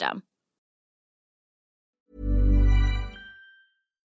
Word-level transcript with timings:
system. 0.00 0.29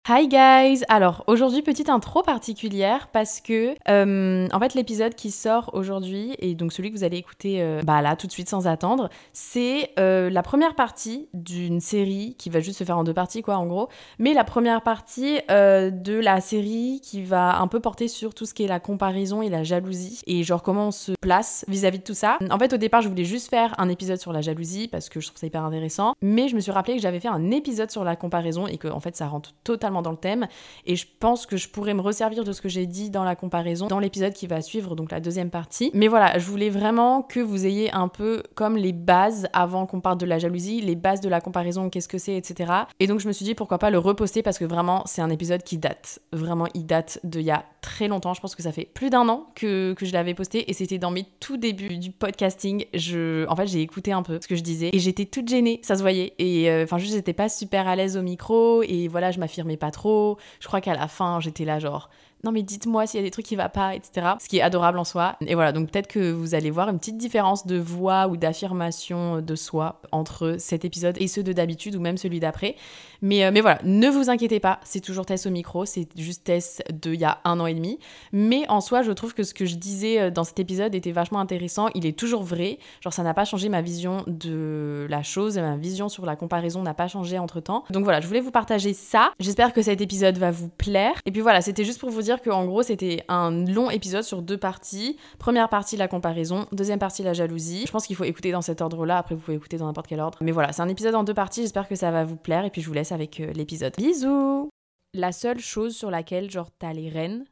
Hi 0.08 0.26
guys 0.26 0.82
Alors 0.88 1.22
aujourd'hui 1.28 1.62
petite 1.62 1.88
intro 1.88 2.24
particulière 2.24 3.06
parce 3.12 3.40
que 3.40 3.76
euh, 3.88 4.48
en 4.52 4.58
fait 4.58 4.74
l'épisode 4.74 5.14
qui 5.14 5.30
sort 5.30 5.70
aujourd'hui 5.74 6.34
et 6.40 6.56
donc 6.56 6.72
celui 6.72 6.90
que 6.90 6.96
vous 6.96 7.04
allez 7.04 7.18
écouter 7.18 7.62
euh, 7.62 7.82
bah 7.84 8.02
là 8.02 8.16
tout 8.16 8.26
de 8.26 8.32
suite 8.32 8.48
sans 8.48 8.66
attendre 8.66 9.10
c'est 9.32 9.90
euh, 10.00 10.28
la 10.28 10.42
première 10.42 10.74
partie 10.74 11.28
d'une 11.34 11.78
série 11.78 12.34
qui 12.36 12.50
va 12.50 12.58
juste 12.58 12.80
se 12.80 12.82
faire 12.82 12.98
en 12.98 13.04
deux 13.04 13.14
parties 13.14 13.42
quoi 13.42 13.58
en 13.58 13.66
gros 13.66 13.90
mais 14.18 14.34
la 14.34 14.42
première 14.42 14.82
partie 14.82 15.38
de 15.48 16.18
la 16.18 16.40
série 16.40 17.00
qui 17.00 17.22
va 17.22 17.60
un 17.60 17.68
peu 17.68 17.78
porter 17.78 18.08
sur 18.08 18.34
tout 18.34 18.44
ce 18.44 18.54
qui 18.54 18.64
est 18.64 18.68
la 18.68 18.80
comparaison 18.80 19.40
et 19.40 19.50
la 19.50 19.62
jalousie 19.62 20.20
et 20.26 20.42
genre 20.42 20.64
comment 20.64 20.88
on 20.88 20.90
se 20.90 21.12
place 21.20 21.64
vis-à-vis 21.68 22.00
de 22.00 22.04
tout 22.04 22.14
ça. 22.14 22.38
En 22.50 22.58
fait 22.58 22.72
au 22.72 22.76
départ 22.76 23.02
je 23.02 23.08
voulais 23.08 23.24
juste 23.24 23.50
faire 23.50 23.72
un 23.78 23.88
épisode 23.88 24.18
sur 24.18 24.32
la 24.32 24.40
jalousie 24.40 24.88
parce 24.88 25.08
que 25.08 25.20
je 25.20 25.28
trouve 25.28 25.38
ça 25.38 25.46
hyper 25.46 25.62
intéressant 25.62 26.14
mais 26.20 26.48
je 26.48 26.56
me 26.56 26.60
suis 26.60 26.72
rappelé 26.72 26.96
que 26.96 27.02
j'avais 27.02 27.20
fait 27.20 27.28
un 27.28 27.52
épisode 27.52 27.92
sur 27.92 28.02
la 28.02 28.16
comparaison 28.16 28.66
et 28.66 28.78
que 28.78 28.88
en 28.88 28.98
fait 28.98 29.14
ça 29.14 29.28
rentre 29.28 29.52
totalement 29.62 29.91
dans 30.00 30.12
le 30.12 30.16
thème. 30.16 30.46
Et 30.86 30.96
je 30.96 31.06
pense 31.20 31.44
que 31.44 31.58
je 31.58 31.68
pourrais 31.68 31.92
me 31.92 32.00
resservir 32.00 32.44
de 32.44 32.52
ce 32.52 32.62
que 32.62 32.70
j'ai 32.70 32.86
dit 32.86 33.10
dans 33.10 33.24
la 33.24 33.36
comparaison 33.36 33.88
dans 33.88 33.98
l'épisode 33.98 34.32
qui 34.32 34.46
va 34.46 34.62
suivre 34.62 34.96
donc 34.96 35.10
la 35.10 35.20
deuxième 35.20 35.50
partie. 35.50 35.90
Mais 35.92 36.08
voilà 36.08 36.38
je 36.38 36.46
voulais 36.46 36.70
vraiment 36.70 37.20
que 37.20 37.40
vous 37.40 37.66
ayez 37.66 37.92
un 37.92 38.08
peu 38.08 38.42
comme 38.54 38.76
les 38.76 38.92
bases 38.92 39.48
avant 39.52 39.84
qu'on 39.84 40.00
parle 40.00 40.18
de 40.18 40.26
la 40.26 40.38
jalousie 40.38 40.80
les 40.80 40.96
bases 40.96 41.20
de 41.20 41.28
la 41.28 41.42
comparaison 41.42 41.90
qu'est-ce 41.90 42.08
que 42.08 42.18
c'est 42.18 42.36
etc 42.36 42.72
et 43.00 43.06
donc 43.06 43.20
je 43.20 43.28
me 43.28 43.32
suis 43.32 43.44
dit 43.44 43.54
pourquoi 43.54 43.78
pas 43.78 43.90
le 43.90 43.98
reposter 43.98 44.42
parce 44.42 44.58
que 44.58 44.64
vraiment 44.64 45.02
c'est 45.06 45.22
un 45.22 45.30
épisode 45.30 45.62
qui 45.62 45.78
date. 45.78 46.20
Vraiment 46.32 46.66
il 46.74 46.86
date 46.86 47.18
de 47.24 47.40
il 47.42 47.46
y 47.46 47.50
a 47.50 47.64
très 47.80 48.06
longtemps. 48.06 48.32
Je 48.34 48.40
pense 48.40 48.54
que 48.54 48.62
ça 48.62 48.70
fait 48.70 48.84
plus 48.84 49.10
d'un 49.10 49.28
an 49.28 49.46
que, 49.56 49.94
que 49.94 50.06
je 50.06 50.12
l'avais 50.12 50.34
posté 50.34 50.70
et 50.70 50.72
c'était 50.72 50.98
dans 50.98 51.10
mes 51.10 51.26
tout 51.40 51.56
débuts 51.56 51.98
du 51.98 52.12
podcasting. 52.12 52.84
Je 52.94 53.44
en 53.48 53.56
fait 53.56 53.66
j'ai 53.66 53.80
écouté 53.80 54.12
un 54.12 54.22
peu 54.22 54.38
ce 54.40 54.46
que 54.46 54.54
je 54.54 54.62
disais 54.62 54.90
et 54.92 54.98
j'étais 55.00 55.24
toute 55.24 55.48
gênée 55.48 55.80
ça 55.82 55.96
se 55.96 56.02
voyait. 56.02 56.34
Et 56.38 56.70
euh, 56.70 56.84
enfin 56.84 56.98
juste 56.98 57.14
j'étais 57.14 57.32
pas 57.32 57.48
super 57.48 57.88
à 57.88 57.96
l'aise 57.96 58.16
au 58.16 58.22
micro 58.22 58.82
et 58.84 59.08
voilà 59.08 59.32
je 59.32 59.40
m'affirmais 59.40 59.76
trop 59.90 60.38
je 60.60 60.66
crois 60.66 60.80
qu'à 60.80 60.94
la 60.94 61.08
fin, 61.08 61.40
j'étais 61.40 61.64
là 61.64 61.78
genre 61.78 62.08
non 62.44 62.50
mais 62.50 62.62
dites-moi 62.62 63.06
s'il 63.06 63.20
y 63.20 63.22
a 63.22 63.26
des 63.26 63.30
trucs 63.30 63.46
qui 63.46 63.56
va 63.56 63.68
pas, 63.68 63.94
etc. 63.94 64.32
Ce 64.40 64.48
qui 64.48 64.58
est 64.58 64.62
adorable 64.62 64.98
en 64.98 65.04
soi. 65.04 65.36
Et 65.46 65.54
voilà, 65.54 65.72
donc 65.72 65.90
peut-être 65.90 66.08
que 66.08 66.32
vous 66.32 66.54
allez 66.54 66.70
voir 66.70 66.88
une 66.88 66.98
petite 66.98 67.16
différence 67.16 67.66
de 67.66 67.78
voix 67.78 68.26
ou 68.26 68.36
d'affirmation 68.36 69.40
de 69.40 69.54
soi 69.54 70.00
entre 70.10 70.56
cet 70.58 70.84
épisode 70.84 71.16
et 71.20 71.28
ceux 71.28 71.42
de 71.42 71.52
d'habitude 71.52 71.94
ou 71.94 72.00
même 72.00 72.16
celui 72.16 72.40
d'après. 72.40 72.76
Mais, 73.22 73.44
euh, 73.44 73.50
mais 73.52 73.60
voilà, 73.60 73.78
ne 73.84 74.08
vous 74.08 74.30
inquiétez 74.30 74.60
pas, 74.60 74.80
c'est 74.82 75.00
toujours 75.00 75.24
Tess 75.24 75.46
au 75.46 75.50
micro, 75.50 75.84
c'est 75.84 76.08
juste 76.16 76.44
Tess 76.44 76.82
de 76.92 77.12
il 77.12 77.20
y 77.20 77.24
a 77.24 77.38
un 77.44 77.60
an 77.60 77.66
et 77.66 77.74
demi. 77.74 77.98
Mais 78.32 78.68
en 78.68 78.80
soi, 78.80 79.02
je 79.02 79.12
trouve 79.12 79.32
que 79.32 79.44
ce 79.44 79.54
que 79.54 79.64
je 79.64 79.76
disais 79.76 80.20
euh, 80.20 80.30
dans 80.30 80.44
cet 80.44 80.58
épisode 80.58 80.94
était 80.94 81.12
vachement 81.12 81.38
intéressant, 81.38 81.88
il 81.94 82.04
est 82.04 82.18
toujours 82.18 82.42
vrai. 82.42 82.78
Genre 83.00 83.12
ça 83.12 83.22
n'a 83.22 83.34
pas 83.34 83.44
changé 83.44 83.68
ma 83.68 83.80
vision 83.80 84.24
de 84.26 85.06
la 85.08 85.22
chose, 85.22 85.56
ma 85.58 85.76
vision 85.76 86.08
sur 86.08 86.26
la 86.26 86.36
comparaison 86.36 86.82
n'a 86.82 86.94
pas 86.94 87.08
changé 87.08 87.38
entre 87.38 87.60
temps. 87.60 87.84
Donc 87.90 88.04
voilà, 88.04 88.20
je 88.20 88.26
voulais 88.26 88.40
vous 88.40 88.50
partager 88.50 88.92
ça. 88.92 89.32
J'espère 89.38 89.72
que 89.72 89.82
cet 89.82 90.00
épisode 90.00 90.36
va 90.38 90.50
vous 90.50 90.68
plaire. 90.68 91.14
Et 91.24 91.30
puis 91.30 91.42
voilà, 91.42 91.60
c'était 91.60 91.84
juste 91.84 92.00
pour 92.00 92.10
vous 92.10 92.22
dire 92.22 92.42
que 92.42 92.50
en 92.50 92.64
gros 92.64 92.82
c'était 92.82 93.24
un 93.28 93.50
long 93.66 93.90
épisode 93.90 94.24
sur 94.24 94.42
deux 94.42 94.58
parties. 94.58 95.16
Première 95.38 95.68
partie 95.68 95.96
la 95.96 96.08
comparaison, 96.08 96.66
deuxième 96.72 96.98
partie 96.98 97.22
la 97.22 97.34
jalousie. 97.34 97.84
Je 97.86 97.92
pense 97.92 98.06
qu'il 98.06 98.16
faut 98.16 98.24
écouter 98.24 98.50
dans 98.50 98.62
cet 98.62 98.80
ordre-là, 98.80 99.18
après 99.18 99.36
vous 99.36 99.40
pouvez 99.42 99.56
écouter 99.56 99.76
dans 99.76 99.86
n'importe 99.86 100.08
quel 100.08 100.20
ordre. 100.20 100.38
Mais 100.40 100.52
voilà, 100.52 100.72
c'est 100.72 100.82
un 100.82 100.88
épisode 100.88 101.14
en 101.14 101.22
deux 101.22 101.34
parties, 101.34 101.62
j'espère 101.62 101.86
que 101.86 101.94
ça 101.94 102.10
va 102.10 102.24
vous 102.24 102.36
plaire 102.36 102.64
et 102.64 102.70
puis 102.70 102.82
je 102.82 102.88
vous 102.88 102.94
laisse 102.94 103.11
avec 103.12 103.40
euh, 103.40 103.52
l'épisode. 103.52 103.94
Bisous 103.96 104.70
La 105.14 105.32
seule 105.32 105.60
chose 105.60 105.94
sur 105.94 106.10
laquelle 106.10 106.50
genre 106.50 106.70
t'as 106.78 106.92
les 106.92 107.08
rênes, 107.08 107.44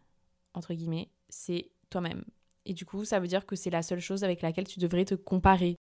entre 0.54 0.75
guillemets, 0.75 1.10
c'est 1.28 1.71
toi-même. 1.91 2.25
Et 2.66 2.75
du 2.75 2.84
coup, 2.84 3.04
ça 3.04 3.21
veut 3.21 3.26
dire 3.26 3.47
que 3.47 3.56
c'est 3.56 3.71
la 3.71 3.82
seule 3.82 4.00
chose 4.00 4.25
avec 4.25 4.43
laquelle 4.43 4.66
tu 4.66 4.81
devrais 4.81 5.04
te 5.04 5.15
comparer. 5.15 5.76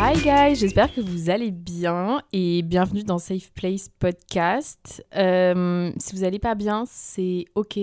Hi 0.00 0.14
guys, 0.22 0.54
j'espère 0.56 0.94
que 0.94 1.00
vous 1.00 1.28
allez 1.28 1.50
bien 1.50 2.22
et 2.32 2.62
bienvenue 2.62 3.02
dans 3.02 3.18
Safe 3.18 3.50
Place 3.52 3.88
Podcast. 3.98 5.04
Euh, 5.16 5.92
si 5.98 6.14
vous 6.14 6.24
allez 6.24 6.38
pas 6.38 6.54
bien, 6.54 6.84
c'est 6.86 7.46
ok 7.54 7.78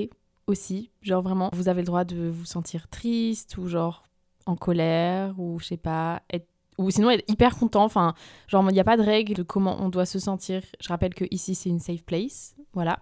aussi. 0.48 0.92
Genre 1.02 1.22
vraiment, 1.22 1.50
vous 1.54 1.70
avez 1.70 1.82
le 1.82 1.88
droit 1.88 2.04
de 2.04 2.30
vous 2.30 2.46
sentir 2.46 2.88
triste 2.88 3.58
ou 3.58 3.68
genre 3.68 4.04
en 4.46 4.56
colère 4.56 5.40
ou 5.40 5.60
je 5.60 5.66
sais 5.66 5.78
pas, 5.78 6.22
être 6.32 6.48
ou 6.78 6.90
sinon 6.92 7.10
être 7.10 7.24
hyper 7.30 7.58
content. 7.58 7.84
Enfin, 7.84 8.14
genre 8.48 8.66
il 8.70 8.74
n'y 8.74 8.80
a 8.80 8.84
pas 8.84 8.98
de 8.98 9.02
règle 9.02 9.34
de 9.34 9.44
comment 9.44 9.78
on 9.82 9.90
doit 9.90 10.06
se 10.06 10.20
sentir. 10.20 10.62
Je 10.80 10.90
rappelle 10.90 11.14
que 11.14 11.26
ici 11.32 11.56
c'est 11.56 11.70
une 11.70 11.80
safe 11.80 12.04
place, 12.04 12.56
voilà. 12.74 13.00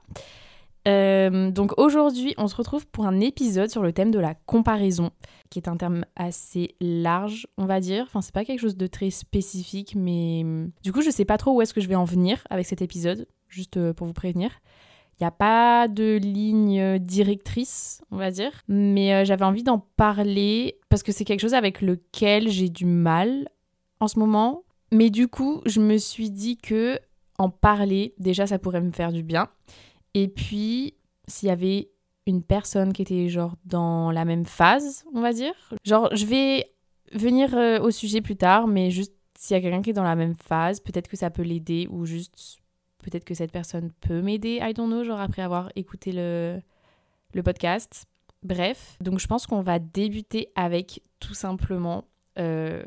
Euh, 0.88 1.50
donc 1.50 1.74
aujourd'hui, 1.78 2.34
on 2.38 2.48
se 2.48 2.56
retrouve 2.56 2.86
pour 2.88 3.06
un 3.06 3.20
épisode 3.22 3.70
sur 3.70 3.82
le 3.82 3.94
thème 3.94 4.12
de 4.12 4.20
la 4.20 4.36
comparaison, 4.36 5.12
qui 5.50 5.60
est 5.60 5.70
un 5.70 5.78
terme 5.78 6.06
assez 6.16 6.76
large, 6.82 7.48
on 7.58 7.66
va 7.66 7.80
dire. 7.80 8.04
Enfin, 8.08 8.22
c'est 8.22 8.34
pas 8.34 8.44
quelque 8.44 8.60
chose 8.60 8.76
de 8.76 8.88
très 8.88 9.10
spécifique, 9.10 9.96
mais 9.96 10.44
du 10.84 10.92
coup, 10.92 11.02
je 11.02 11.10
sais 11.10 11.26
pas 11.26 11.38
trop 11.38 11.54
où 11.54 11.62
est-ce 11.62 11.74
que 11.74 11.82
je 11.82 11.88
vais 11.88 11.96
en 11.96 12.04
venir 12.04 12.46
avec 12.50 12.66
cet 12.66 12.82
épisode, 12.82 13.28
juste 13.48 13.78
euh, 13.78 13.94
pour 13.94 14.08
vous 14.08 14.14
prévenir. 14.14 14.52
Il 15.20 15.24
n'y 15.24 15.28
a 15.28 15.32
pas 15.32 15.88
de 15.88 16.18
ligne 16.18 17.00
directrice, 17.00 18.02
on 18.12 18.18
va 18.18 18.32
dire, 18.32 18.52
mais 18.68 19.14
euh, 19.14 19.26
j'avais 19.26 19.46
envie 19.46 19.64
d'en 19.64 19.80
parler 19.80 20.80
parce 20.90 21.04
que 21.04 21.12
c'est 21.12 21.24
quelque 21.24 21.42
chose 21.42 21.54
avec 21.54 21.82
lequel 21.82 22.50
j'ai 22.50 22.70
du 22.70 22.86
mal 22.86 23.48
en 24.00 24.08
ce 24.08 24.20
moment. 24.20 24.64
Mais 24.92 25.10
du 25.10 25.28
coup, 25.28 25.62
je 25.66 25.80
me 25.80 25.98
suis 25.98 26.30
dit 26.30 26.58
que 26.58 27.00
en 27.38 27.50
parler, 27.50 28.14
déjà, 28.18 28.48
ça 28.48 28.60
pourrait 28.60 28.82
me 28.82 28.92
faire 28.92 29.12
du 29.12 29.24
bien. 29.24 29.48
Et 30.14 30.28
puis, 30.28 30.96
s'il 31.28 31.50
y 31.50 31.52
avait 31.52 31.90
une 32.26 32.44
personne 32.44 32.94
qui 32.94 33.02
était 33.02 33.28
genre 33.30 33.56
dans 33.66 34.12
la 34.12 34.26
même 34.26 34.46
phase, 34.46 35.04
on 35.14 35.22
va 35.22 35.34
dire. 35.34 35.54
Genre, 35.84 36.10
je 36.16 36.26
vais 36.26 36.72
venir 37.12 37.56
euh, 37.56 37.80
au 37.80 37.92
sujet 37.92 38.22
plus 38.22 38.36
tard, 38.36 38.68
mais 38.68 38.92
juste 38.92 39.14
s'il 39.38 39.56
y 39.56 39.58
a 39.58 39.62
quelqu'un 39.62 39.82
qui 39.82 39.90
est 39.90 39.94
dans 39.94 40.04
la 40.04 40.16
même 40.16 40.36
phase, 40.36 40.80
peut-être 40.80 41.10
que 41.10 41.18
ça 41.18 41.30
peut 41.30 41.42
l'aider 41.42 41.88
ou 41.92 42.06
juste 42.06 42.60
peut-être 43.04 43.26
que 43.26 43.36
cette 43.36 43.52
personne 43.52 43.92
peut 44.02 44.22
m'aider, 44.22 44.60
I 44.62 44.74
don't 44.74 44.88
know, 44.88 45.04
genre 45.04 45.20
après 45.20 45.42
avoir 45.44 45.70
écouté 45.76 46.12
le, 46.12 46.62
podcast. 47.44 48.06
Bref, 48.42 48.98
donc 49.02 49.20
je 49.20 49.28
pense 49.28 49.46
qu'on 49.46 49.62
va 49.62 49.80
débuter 49.80 50.50
avec 50.56 51.02
tout 51.20 51.34
simplement 51.34 52.06
euh, 52.40 52.84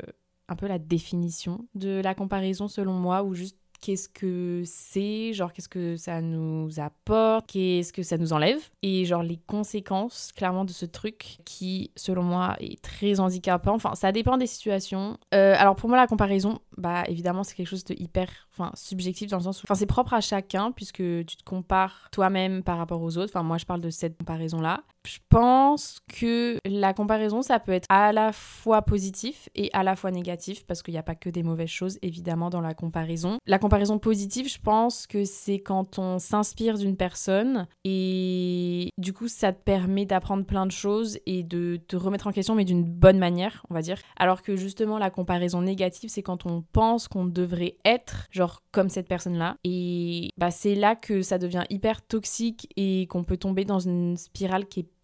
un 0.49 0.55
peu 0.55 0.67
la 0.67 0.79
définition 0.79 1.65
de 1.73 2.01
la 2.01 2.13
comparaison 2.13 2.67
selon 2.67 2.93
moi 2.93 3.23
ou 3.23 3.33
juste 3.33 3.57
qu'est-ce 3.81 4.09
que 4.09 4.63
c'est, 4.65 5.33
genre 5.33 5.53
qu'est-ce 5.53 5.69
que 5.69 5.95
ça 5.95 6.21
nous 6.21 6.79
apporte, 6.79 7.47
qu'est-ce 7.47 7.93
que 7.93 8.03
ça 8.03 8.17
nous 8.17 8.33
enlève, 8.33 8.59
et 8.81 9.05
genre 9.05 9.23
les 9.23 9.37
conséquences 9.37 10.31
clairement 10.35 10.65
de 10.65 10.71
ce 10.71 10.85
truc 10.85 11.37
qui, 11.45 11.91
selon 11.95 12.23
moi, 12.23 12.55
est 12.59 12.81
très 12.81 13.19
handicapant. 13.19 13.75
Enfin, 13.75 13.95
ça 13.95 14.11
dépend 14.11 14.37
des 14.37 14.47
situations. 14.47 15.17
Euh, 15.33 15.55
alors 15.57 15.75
pour 15.75 15.89
moi, 15.89 15.97
la 15.97 16.07
comparaison, 16.07 16.59
bah 16.77 17.03
évidemment, 17.07 17.43
c'est 17.43 17.55
quelque 17.55 17.67
chose 17.67 17.83
de 17.85 17.95
hyper, 17.97 18.29
enfin, 18.53 18.71
subjectif 18.75 19.29
dans 19.29 19.37
le 19.37 19.43
sens 19.43 19.61
où, 19.61 19.65
enfin, 19.65 19.75
c'est 19.75 19.85
propre 19.85 20.13
à 20.13 20.21
chacun 20.21 20.71
puisque 20.71 20.97
tu 20.97 21.37
te 21.37 21.43
compares 21.43 22.09
toi-même 22.11 22.63
par 22.63 22.77
rapport 22.77 23.01
aux 23.01 23.17
autres. 23.17 23.31
Enfin, 23.31 23.43
moi, 23.43 23.57
je 23.57 23.65
parle 23.65 23.81
de 23.81 23.89
cette 23.89 24.17
comparaison-là. 24.17 24.83
Je 25.07 25.19
pense 25.29 25.99
que 26.19 26.59
la 26.65 26.93
comparaison, 26.93 27.41
ça 27.41 27.59
peut 27.59 27.71
être 27.71 27.85
à 27.87 28.11
la 28.11 28.33
fois 28.33 28.81
positif 28.81 29.47
et 29.55 29.69
à 29.71 29.83
la 29.83 29.95
fois 29.95 30.11
négatif 30.11 30.65
parce 30.65 30.83
qu'il 30.83 30.93
n'y 30.93 30.97
a 30.97 31.03
pas 31.03 31.15
que 31.15 31.29
des 31.29 31.43
mauvaises 31.43 31.69
choses, 31.69 31.97
évidemment, 32.01 32.49
dans 32.49 32.59
la 32.59 32.73
comparaison. 32.73 33.37
La 33.45 33.57
comparaison 33.57 33.99
positive, 33.99 34.49
je 34.49 34.59
pense 34.59 35.07
que 35.07 35.23
c'est 35.23 35.59
quand 35.59 35.97
on 35.97 36.19
s'inspire 36.19 36.77
d'une 36.77 36.97
personne 36.97 37.67
et 37.85 38.89
du 38.97 39.13
coup, 39.13 39.29
ça 39.29 39.53
te 39.53 39.63
permet 39.63 40.05
d'apprendre 40.05 40.45
plein 40.45 40.65
de 40.65 40.71
choses 40.71 41.19
et 41.25 41.43
de 41.43 41.79
te 41.87 41.95
remettre 41.95 42.27
en 42.27 42.33
question, 42.33 42.53
mais 42.53 42.65
d'une 42.65 42.83
bonne 42.83 43.17
manière, 43.17 43.65
on 43.69 43.73
va 43.73 43.81
dire. 43.81 43.99
Alors 44.17 44.41
que 44.41 44.57
justement, 44.57 44.97
la 44.97 45.09
comparaison 45.09 45.61
négative, 45.61 46.09
c'est 46.09 46.23
quand 46.23 46.45
on 46.45 46.63
pense 46.73 47.07
qu'on 47.07 47.25
devrait 47.25 47.77
être, 47.85 48.27
genre, 48.29 48.61
comme 48.73 48.89
cette 48.89 49.07
personne-là. 49.07 49.55
Et 49.63 50.31
bah, 50.37 50.51
c'est 50.51 50.75
là 50.75 50.95
que 50.95 51.21
ça 51.21 51.37
devient 51.37 51.63
hyper 51.69 52.05
toxique 52.05 52.67
et 52.75 53.07
qu'on 53.07 53.23
peut 53.23 53.37
tomber 53.37 53.63
dans 53.63 53.79
une 53.79 54.17
spirale 54.17 54.67
qui 54.67 54.81
est 54.81 54.96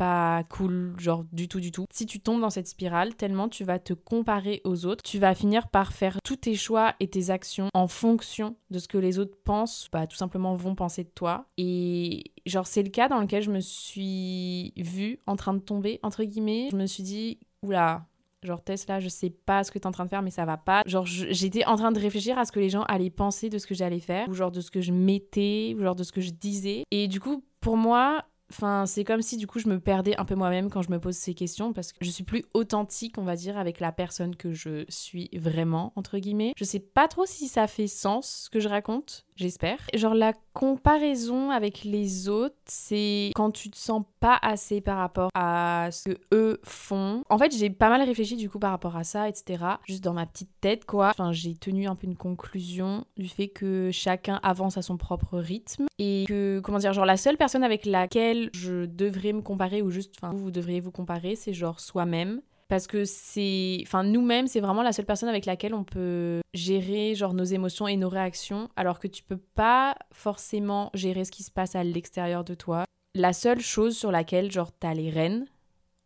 cool, 0.50 0.96
genre 0.98 1.26
du 1.32 1.48
tout, 1.48 1.60
du 1.60 1.72
tout. 1.72 1.86
Si 1.92 2.06
tu 2.06 2.20
tombes 2.20 2.42
dans 2.42 2.50
cette 2.50 2.68
spirale, 2.68 3.16
tellement 3.16 3.50
tu 3.50 3.64
vas 3.64 3.80
te 3.80 3.94
comparer 3.94 4.62
aux 4.64 4.86
autres, 4.86 5.04
tu 5.04 5.20
vas 5.20 5.36
finir 5.36 5.68
par 5.68 5.94
faire 5.94 6.18
tous 6.24 6.38
tes 6.38 6.56
choix 6.56 6.96
et 7.00 7.08
tes 7.08 7.30
actions 7.30 7.70
en 7.74 7.88
fonction 7.88 8.56
de 8.70 8.80
ce 8.80 8.88
que 8.88 8.98
les 8.98 9.20
autres 9.20 9.38
pensent, 9.44 9.90
bah 9.92 10.08
tout 10.08 10.16
simplement 10.16 10.56
vont 10.56 10.76
penser 10.76 11.04
de 11.04 11.12
toi. 11.14 11.46
Et 11.58 12.32
genre 12.46 12.68
c'est 12.68 12.84
le 12.84 12.90
cas 12.90 13.08
dans 13.08 13.20
lequel 13.20 13.44
je 13.44 13.52
me 13.52 13.60
suis 13.60 14.74
vue 14.78 15.20
en 15.28 15.36
train 15.36 15.54
de 15.54 15.60
tomber, 15.60 16.00
entre 16.04 16.24
guillemets. 16.24 16.70
Je 16.72 16.78
me 16.78 16.86
suis 16.86 17.04
dit, 17.04 17.40
oula, 17.62 18.08
Genre 18.44 18.62
Tesla, 18.62 19.00
je 19.00 19.08
sais 19.08 19.30
pas 19.30 19.64
ce 19.64 19.72
que 19.72 19.80
t'es 19.80 19.88
en 19.88 19.92
train 19.92 20.04
de 20.04 20.10
faire, 20.10 20.22
mais 20.22 20.30
ça 20.30 20.46
va 20.46 20.58
pas. 20.58 20.84
Genre 20.86 21.06
j'étais 21.06 21.66
en 21.66 21.78
train 21.78 21.92
de 21.92 22.00
réfléchir 22.00 22.38
à 22.38 22.46
ce 22.46 22.52
que 22.52 22.60
les 22.60 22.70
gens 22.70 22.84
allaient 22.84 23.10
penser 23.10 23.50
de 23.50 23.58
ce 23.58 23.66
que 23.66 23.74
j'allais 23.74 24.00
faire, 24.00 24.28
ou 24.28 24.34
genre 24.34 24.52
de 24.52 24.62
ce 24.62 24.70
que 24.70 24.82
je 24.82 24.92
mettais, 24.92 25.76
ou 25.78 25.82
genre 25.84 25.96
de 25.96 26.04
ce 26.04 26.12
que 26.12 26.22
je 26.22 26.32
disais. 26.32 26.84
Et 26.92 27.08
du 27.08 27.20
coup, 27.20 27.44
pour 27.62 27.78
moi, 27.78 28.26
Enfin, 28.56 28.86
c'est 28.86 29.04
comme 29.04 29.24
si 29.24 29.38
du 29.38 29.48
coup 29.48 29.58
je 29.58 29.68
me 29.68 29.80
perdais 29.80 30.16
un 30.20 30.26
peu 30.26 30.36
moi-même 30.36 30.70
quand 30.70 30.84
je 30.84 30.92
me 30.92 31.00
pose 31.00 31.16
ces 31.16 31.34
questions 31.34 31.74
parce 31.74 31.92
que 31.92 31.98
je 32.02 32.12
suis 32.12 32.24
plus 32.24 32.46
authentique, 32.54 33.18
on 33.18 33.24
va 33.24 33.36
dire, 33.36 33.58
avec 33.58 33.80
la 33.80 33.92
personne 33.92 34.36
que 34.36 34.54
je 34.54 34.86
suis 34.90 35.32
vraiment, 35.34 35.92
entre 35.96 36.20
guillemets. 36.20 36.54
Je 36.56 36.64
sais 36.64 36.80
pas 36.80 37.08
trop 37.08 37.26
si 37.26 37.48
ça 37.48 37.66
fait 37.66 37.88
sens 37.88 38.44
ce 38.44 38.50
que 38.52 38.60
je 38.60 38.70
raconte, 38.70 39.26
j'espère. 39.36 39.78
Genre 39.94 40.14
la 40.14 40.34
comparaison 40.54 41.50
avec 41.50 41.84
les 41.84 42.30
autres, 42.30 42.56
c'est 42.66 43.32
quand 43.36 43.52
tu 43.52 43.70
te 43.70 43.78
sens 43.78 44.04
pas 44.20 44.38
assez 44.42 44.82
par 44.82 44.98
rapport 44.98 45.30
à 45.34 45.90
ce 45.92 46.10
que 46.10 46.18
eux 46.34 46.60
font. 46.64 47.24
En 47.30 47.38
fait, 47.38 47.56
j'ai 47.56 47.70
pas 47.70 47.90
mal 47.90 48.02
réfléchi 48.02 48.36
du 48.36 48.50
coup 48.50 48.60
par 48.60 48.72
rapport 48.72 48.96
à 48.96 49.04
ça, 49.04 49.28
etc. 49.28 49.64
Juste 49.86 50.04
dans 50.04 50.14
ma 50.14 50.26
petite 50.26 50.52
tête, 50.62 50.86
quoi. 50.86 51.10
Enfin, 51.10 51.32
j'ai 51.32 51.56
tenu 51.56 51.88
un 51.88 51.96
peu 51.96 52.08
une 52.08 52.16
conclusion 52.16 53.06
du 53.18 53.28
fait 53.28 53.50
que 53.50 53.90
chacun 53.92 54.40
avance 54.44 54.78
à 54.78 54.82
son 54.82 54.98
propre 54.98 55.40
rythme 55.40 55.86
et 56.00 56.26
que, 56.28 56.62
comment 56.64 56.78
dire, 56.78 56.94
genre 56.94 57.06
la 57.06 57.18
seule 57.18 57.38
personne 57.38 57.64
avec 57.64 57.86
laquelle 57.86 58.50
je 58.54 58.86
devrais 58.86 59.34
me 59.34 59.42
comparer 59.42 59.82
ou 59.82 59.92
juste, 59.92 60.14
enfin, 60.18 60.34
vous, 60.34 60.44
vous 60.44 60.52
devriez 60.52 60.80
vous 60.80 60.92
comparer, 60.92 61.36
c'est 61.36 61.54
genre 61.54 61.80
soi-même 61.80 62.42
parce 62.68 62.88
que 62.88 63.06
c'est 63.06 63.80
enfin 63.84 64.04
nous-mêmes 64.04 64.48
c'est 64.48 64.60
vraiment 64.60 64.84
la 64.84 64.94
seule 64.94 65.06
personne 65.06 65.30
avec 65.30 65.46
laquelle 65.46 65.74
on 65.74 65.84
peut 65.84 66.42
gérer 66.54 67.16
genre 67.16 67.34
nos 67.34 67.44
émotions 67.44 67.88
et 67.88 67.98
nos 67.98 68.10
réactions 68.10 68.70
alors 68.76 69.00
que 69.00 69.08
tu 69.08 69.24
peux 69.24 69.38
pas 69.38 69.96
forcément 70.12 70.90
gérer 70.94 71.26
ce 71.26 71.32
qui 71.32 71.44
se 71.44 71.52
passe 71.52 71.76
à 71.76 71.84
l'extérieur 71.84 72.44
de 72.44 72.56
toi. 72.56 72.86
La 73.16 73.34
seule 73.34 73.62
chose 73.62 73.98
sur 73.98 74.12
laquelle 74.12 74.52
genre 74.52 74.72
t'as 74.72 74.94
les 74.94 75.10
rênes 75.10 75.46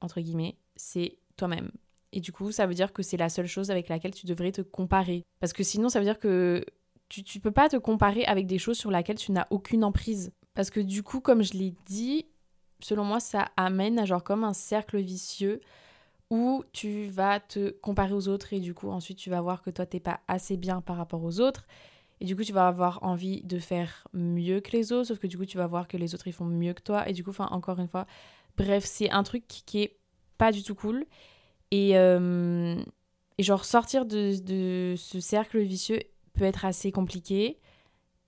entre 0.02 0.22
guillemets 0.22 0.58
c'est 0.76 1.18
toi-même. 1.38 1.72
Et 2.14 2.20
du 2.20 2.32
coup 2.32 2.52
ça 2.52 2.66
veut 2.66 2.74
dire 2.74 2.94
que 2.94 3.04
c'est 3.04 3.18
la 3.18 3.30
seule 3.30 3.48
chose 3.48 3.72
avec 3.72 3.90
laquelle 3.90 4.14
tu 4.14 4.26
devrais 4.26 4.52
te 4.52 4.62
comparer. 4.62 5.24
Parce 5.40 5.54
que 5.54 5.64
sinon 5.64 5.90
ça 5.90 6.00
veut 6.00 6.06
dire 6.06 6.20
que 6.20 6.66
tu, 7.10 7.24
tu 7.24 7.40
peux 7.40 7.52
pas 7.52 7.70
te 7.70 7.78
comparer 7.78 8.26
avec 8.26 8.48
des 8.48 8.58
choses 8.58 8.78
sur 8.78 8.92
lesquelles 8.92 9.18
tu 9.18 9.32
n'as 9.32 9.48
aucune 9.50 9.84
emprise. 9.84 10.32
Parce 10.54 10.70
que 10.70 10.80
du 10.80 11.04
coup 11.04 11.22
comme 11.22 11.44
je 11.44 11.54
l'ai 11.54 11.74
dit 11.88 12.26
selon 12.80 13.04
moi 13.04 13.20
ça 13.20 13.50
amène 13.58 14.00
à 14.00 14.06
genre 14.06 14.24
comme 14.24 14.44
un 14.44 14.54
cercle 14.54 15.00
vicieux 15.00 15.62
où 16.30 16.64
tu 16.74 17.06
vas 17.06 17.40
te 17.40 17.72
comparer 17.72 18.14
aux 18.14 18.28
autres 18.28 18.54
et 18.54 18.60
du 18.60 18.74
coup 18.74 18.90
ensuite 18.90 19.18
tu 19.18 19.30
vas 19.30 19.42
voir 19.42 19.62
que 19.62 19.70
toi 19.70 19.86
t'es 19.86 20.00
pas 20.00 20.20
assez 20.28 20.58
bien 20.58 20.82
par 20.82 20.98
rapport 20.98 21.24
aux 21.24 21.40
autres. 21.40 21.68
Et 22.20 22.26
du 22.26 22.36
coup 22.36 22.44
tu 22.44 22.54
vas 22.54 22.68
avoir 22.68 23.04
envie 23.04 23.44
de 23.44 23.60
faire 23.60 24.08
mieux 24.14 24.60
que 24.60 24.72
les 24.72 24.92
autres 24.92 25.08
sauf 25.08 25.20
que 25.20 25.28
du 25.28 25.38
coup 25.38 25.46
tu 25.46 25.58
vas 25.58 25.68
voir 25.68 25.88
que 25.88 25.98
les 25.98 26.16
autres 26.16 26.28
ils 26.28 26.34
font 26.34 26.46
mieux 26.46 26.74
que 26.74 26.82
toi. 26.82 27.08
Et 27.08 27.14
du 27.14 27.24
coup 27.24 27.30
enfin 27.30 27.48
encore 27.52 27.80
une 27.80 27.88
fois 27.88 28.06
bref 28.58 28.84
c'est 28.86 29.10
un 29.10 29.24
truc 29.24 29.48
qui 29.48 29.82
est 29.84 30.00
pas 30.38 30.52
du 30.52 30.64
tout 30.64 30.76
cool. 30.76 31.06
Et, 31.72 31.98
euh, 31.98 32.82
et 33.38 33.44
genre 33.44 33.66
sortir 33.66 34.06
de, 34.06 34.40
de, 34.42 34.96
ce 34.98 35.20
cercle 35.20 35.60
vicieux 35.60 36.00
peut 36.34 36.46
être 36.46 36.66
assez 36.66 36.92
compliqué. 36.92 37.60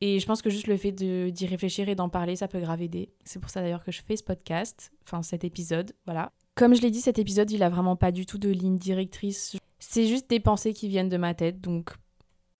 Et 0.02 0.20
je 0.20 0.26
pense 0.26 0.42
que 0.42 0.50
juste 0.50 0.68
le 0.68 0.78
fait 0.78 0.92
d'y 0.94 1.46
réfléchir 1.46 1.90
et 1.90 1.96
d'en 1.96 2.08
parler 2.08 2.38
ça 2.38 2.48
peut 2.48 2.60
grave 2.62 2.82
aider. 2.82 3.12
C'est 3.26 3.40
pour 3.40 3.50
ça 3.50 3.62
d'ailleurs 3.62 3.84
que 3.84 3.92
je 3.92 4.02
fais 4.02 4.16
ce 4.16 4.24
podcast 4.24 4.92
enfin 5.04 5.22
cet 5.22 5.44
épisode 5.44 5.94
voilà 6.06 6.32
comme 6.60 6.76
je 6.76 6.82
l'ai 6.82 6.92
dit, 6.92 7.00
cet 7.00 7.20
épisode, 7.20 7.50
il 7.52 7.64
a 7.64 7.70
vraiment 7.70 7.96
pas 7.96 8.12
du 8.12 8.26
tout 8.26 8.38
de 8.38 8.50
ligne 8.50 8.78
directrice. 8.78 9.56
C'est 9.80 10.08
juste 10.08 10.30
des 10.30 10.42
pensées 10.42 10.74
qui 10.74 10.90
viennent 10.90 11.08
de 11.08 11.16
ma 11.16 11.34
tête, 11.34 11.62
donc 11.62 11.92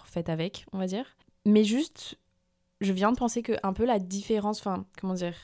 faites 0.06 0.30
avec, 0.30 0.66
on 0.72 0.78
va 0.78 0.88
dire. 0.88 1.18
Mais 1.46 1.66
juste, 1.66 2.18
je 2.80 2.94
viens 2.94 3.12
de 3.12 3.18
penser 3.18 3.42
que 3.42 3.52
un 3.62 3.74
peu 3.74 3.84
la 3.84 4.00
différence, 4.00 4.60
enfin, 4.60 4.86
comment 5.02 5.16
dire, 5.16 5.36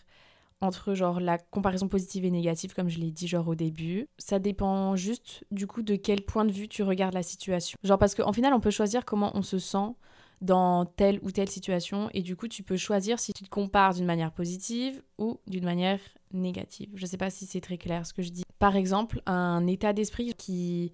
entre 0.62 0.94
genre 0.94 1.20
la 1.20 1.38
comparaison 1.38 1.90
positive 1.90 2.24
et 2.24 2.32
négative, 2.32 2.74
comme 2.74 2.88
je 2.88 2.98
l'ai 2.98 3.12
dit 3.12 3.28
genre 3.28 3.46
au 3.46 3.56
début, 3.56 4.08
ça 4.18 4.40
dépend 4.40 4.96
juste 4.96 5.44
du 5.52 5.68
coup 5.68 5.82
de 5.82 5.98
quel 5.98 6.22
point 6.22 6.46
de 6.46 6.52
vue 6.54 6.70
tu 6.70 6.82
regardes 6.82 7.14
la 7.14 7.24
situation. 7.24 7.78
Genre 7.84 8.00
parce 8.00 8.16
qu'en 8.16 8.32
final, 8.32 8.54
on 8.54 8.62
peut 8.62 8.72
choisir 8.72 9.04
comment 9.04 9.32
on 9.36 9.42
se 9.42 9.60
sent 9.60 9.92
dans 10.40 10.86
telle 10.86 11.20
ou 11.24 11.32
telle 11.32 11.50
situation 11.50 12.10
et 12.14 12.22
du 12.22 12.36
coup 12.36 12.48
tu 12.48 12.62
peux 12.62 12.78
choisir 12.78 13.20
si 13.20 13.32
tu 13.34 13.44
te 13.44 13.50
compares 13.50 13.94
d'une 13.94 14.06
manière 14.06 14.32
positive 14.32 15.02
ou 15.18 15.40
d'une 15.48 15.64
manière 15.64 16.00
négative. 16.36 16.90
Je 16.96 17.06
sais 17.06 17.18
pas 17.18 17.30
si 17.30 17.46
c'est 17.46 17.62
très 17.62 17.78
clair 17.78 18.06
ce 18.06 18.14
que 18.14 18.22
je 18.22 18.30
dis. 18.30 18.44
Par 18.60 18.76
exemple, 18.76 19.22
un 19.26 19.66
état 19.68 19.94
d'esprit 19.94 20.34
qui, 20.34 20.94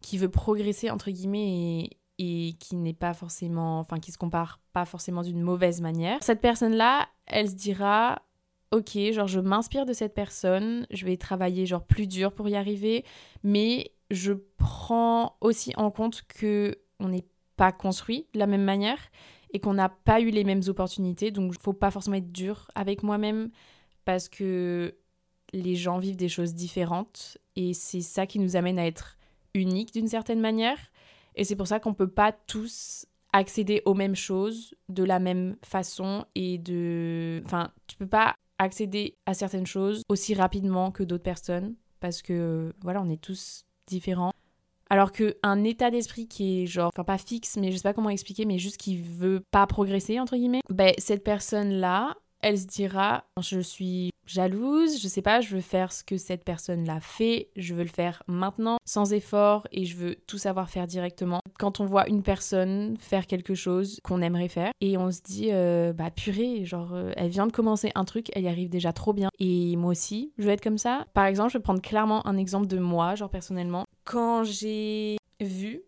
qui 0.00 0.18
veut 0.18 0.30
progresser 0.30 0.90
entre 0.90 1.10
guillemets 1.10 1.90
et, 2.18 2.54
qui 2.58 2.76
n'est 2.76 2.94
pas 2.94 3.12
forcément, 3.12 3.78
enfin 3.78 3.98
qui 3.98 4.10
se 4.10 4.18
compare 4.18 4.60
pas 4.72 4.84
forcément 4.84 5.22
d'une 5.22 5.40
mauvaise 5.40 5.80
manière. 5.80 6.22
Cette 6.22 6.40
personne-là, 6.40 7.08
elle 7.26 7.50
se 7.50 7.54
dira 7.54 8.22
ok, 8.72 8.98
genre 9.12 9.28
je 9.28 9.40
m'inspire 9.40 9.86
de 9.86 9.92
cette 9.92 10.14
personne, 10.14 10.86
je 10.90 11.04
vais 11.04 11.16
travailler 11.16 11.66
genre 11.66 11.84
plus 11.84 12.06
dur 12.06 12.32
pour 12.32 12.48
y 12.48 12.56
arriver, 12.56 13.04
mais 13.42 13.92
je 14.10 14.32
prends 14.56 15.36
aussi 15.40 15.72
en 15.76 15.90
compte 15.90 16.22
que 16.26 16.76
on 16.98 17.08
n'est 17.08 17.26
pas 17.56 17.72
construit 17.72 18.26
de 18.34 18.38
la 18.38 18.46
même 18.46 18.64
manière 18.64 18.98
et 19.52 19.60
qu'on 19.60 19.74
n'a 19.74 19.88
pas 19.88 20.20
eu 20.20 20.30
les 20.30 20.44
mêmes 20.44 20.62
opportunités. 20.66 21.30
Donc, 21.30 21.52
il 21.54 21.60
faut 21.60 21.72
pas 21.72 21.90
forcément 21.90 22.16
être 22.16 22.32
dur 22.32 22.68
avec 22.74 23.02
moi-même 23.02 23.50
parce 24.06 24.30
que 24.30 24.94
les 25.52 25.74
gens 25.74 25.98
vivent 25.98 26.16
des 26.16 26.30
choses 26.30 26.54
différentes 26.54 27.36
et 27.56 27.74
c'est 27.74 28.00
ça 28.00 28.26
qui 28.26 28.38
nous 28.38 28.56
amène 28.56 28.78
à 28.78 28.86
être 28.86 29.18
uniques 29.52 29.92
d'une 29.92 30.08
certaine 30.08 30.40
manière. 30.40 30.78
Et 31.34 31.44
c'est 31.44 31.56
pour 31.56 31.66
ça 31.66 31.80
qu'on 31.80 31.92
peut 31.92 32.10
pas 32.10 32.32
tous 32.32 33.04
accéder 33.34 33.82
aux 33.84 33.94
mêmes 33.94 34.14
choses 34.14 34.74
de 34.88 35.04
la 35.04 35.18
même 35.18 35.56
façon 35.62 36.24
et 36.34 36.56
de... 36.56 37.42
Enfin, 37.44 37.70
tu 37.86 37.96
peux 37.96 38.06
pas 38.06 38.34
accéder 38.58 39.16
à 39.26 39.34
certaines 39.34 39.66
choses 39.66 40.02
aussi 40.08 40.34
rapidement 40.34 40.90
que 40.90 41.02
d'autres 41.02 41.22
personnes 41.22 41.74
parce 42.00 42.22
que, 42.22 42.72
voilà, 42.82 43.02
on 43.02 43.10
est 43.10 43.20
tous 43.20 43.66
différents. 43.86 44.32
Alors 44.88 45.10
qu'un 45.10 45.64
état 45.64 45.90
d'esprit 45.90 46.28
qui 46.28 46.62
est 46.62 46.66
genre, 46.66 46.90
enfin 46.94 47.04
pas 47.04 47.18
fixe, 47.18 47.56
mais 47.56 47.72
je 47.72 47.76
sais 47.76 47.82
pas 47.82 47.92
comment 47.92 48.08
expliquer, 48.08 48.44
mais 48.44 48.58
juste 48.58 48.76
qui 48.76 49.02
veut 49.02 49.42
pas 49.50 49.66
progresser, 49.66 50.20
entre 50.20 50.36
guillemets, 50.36 50.60
ben 50.70 50.94
cette 50.98 51.24
personne-là, 51.24 52.14
elle 52.46 52.58
se 52.58 52.66
dira, 52.66 53.24
je 53.42 53.58
suis 53.58 54.10
jalouse, 54.24 55.00
je 55.02 55.08
sais 55.08 55.20
pas, 55.20 55.40
je 55.40 55.56
veux 55.56 55.60
faire 55.60 55.92
ce 55.92 56.04
que 56.04 56.16
cette 56.16 56.44
personne 56.44 56.84
l'a 56.84 57.00
fait, 57.00 57.48
je 57.56 57.74
veux 57.74 57.82
le 57.82 57.88
faire 57.88 58.22
maintenant, 58.28 58.76
sans 58.84 59.12
effort, 59.12 59.66
et 59.72 59.84
je 59.84 59.96
veux 59.96 60.14
tout 60.28 60.38
savoir 60.38 60.70
faire 60.70 60.86
directement. 60.86 61.40
Quand 61.58 61.80
on 61.80 61.86
voit 61.86 62.08
une 62.08 62.22
personne 62.22 62.96
faire 63.00 63.26
quelque 63.26 63.54
chose 63.54 63.98
qu'on 64.04 64.22
aimerait 64.22 64.46
faire, 64.46 64.70
et 64.80 64.96
on 64.96 65.10
se 65.10 65.22
dit, 65.22 65.48
euh, 65.50 65.92
bah 65.92 66.12
purée, 66.12 66.64
genre, 66.64 66.92
euh, 66.92 67.10
elle 67.16 67.30
vient 67.30 67.48
de 67.48 67.52
commencer 67.52 67.90
un 67.96 68.04
truc, 68.04 68.28
elle 68.32 68.44
y 68.44 68.48
arrive 68.48 68.68
déjà 68.68 68.92
trop 68.92 69.12
bien, 69.12 69.28
et 69.40 69.74
moi 69.74 69.90
aussi, 69.90 70.32
je 70.38 70.44
veux 70.44 70.50
être 70.50 70.62
comme 70.62 70.78
ça. 70.78 71.04
Par 71.14 71.24
exemple, 71.24 71.50
je 71.50 71.58
vais 71.58 71.62
prendre 71.62 71.82
clairement 71.82 72.24
un 72.28 72.36
exemple 72.36 72.68
de 72.68 72.78
moi, 72.78 73.16
genre 73.16 73.30
personnellement. 73.30 73.86
Quand 74.04 74.44
j'ai 74.44 75.16
vu 75.40 75.82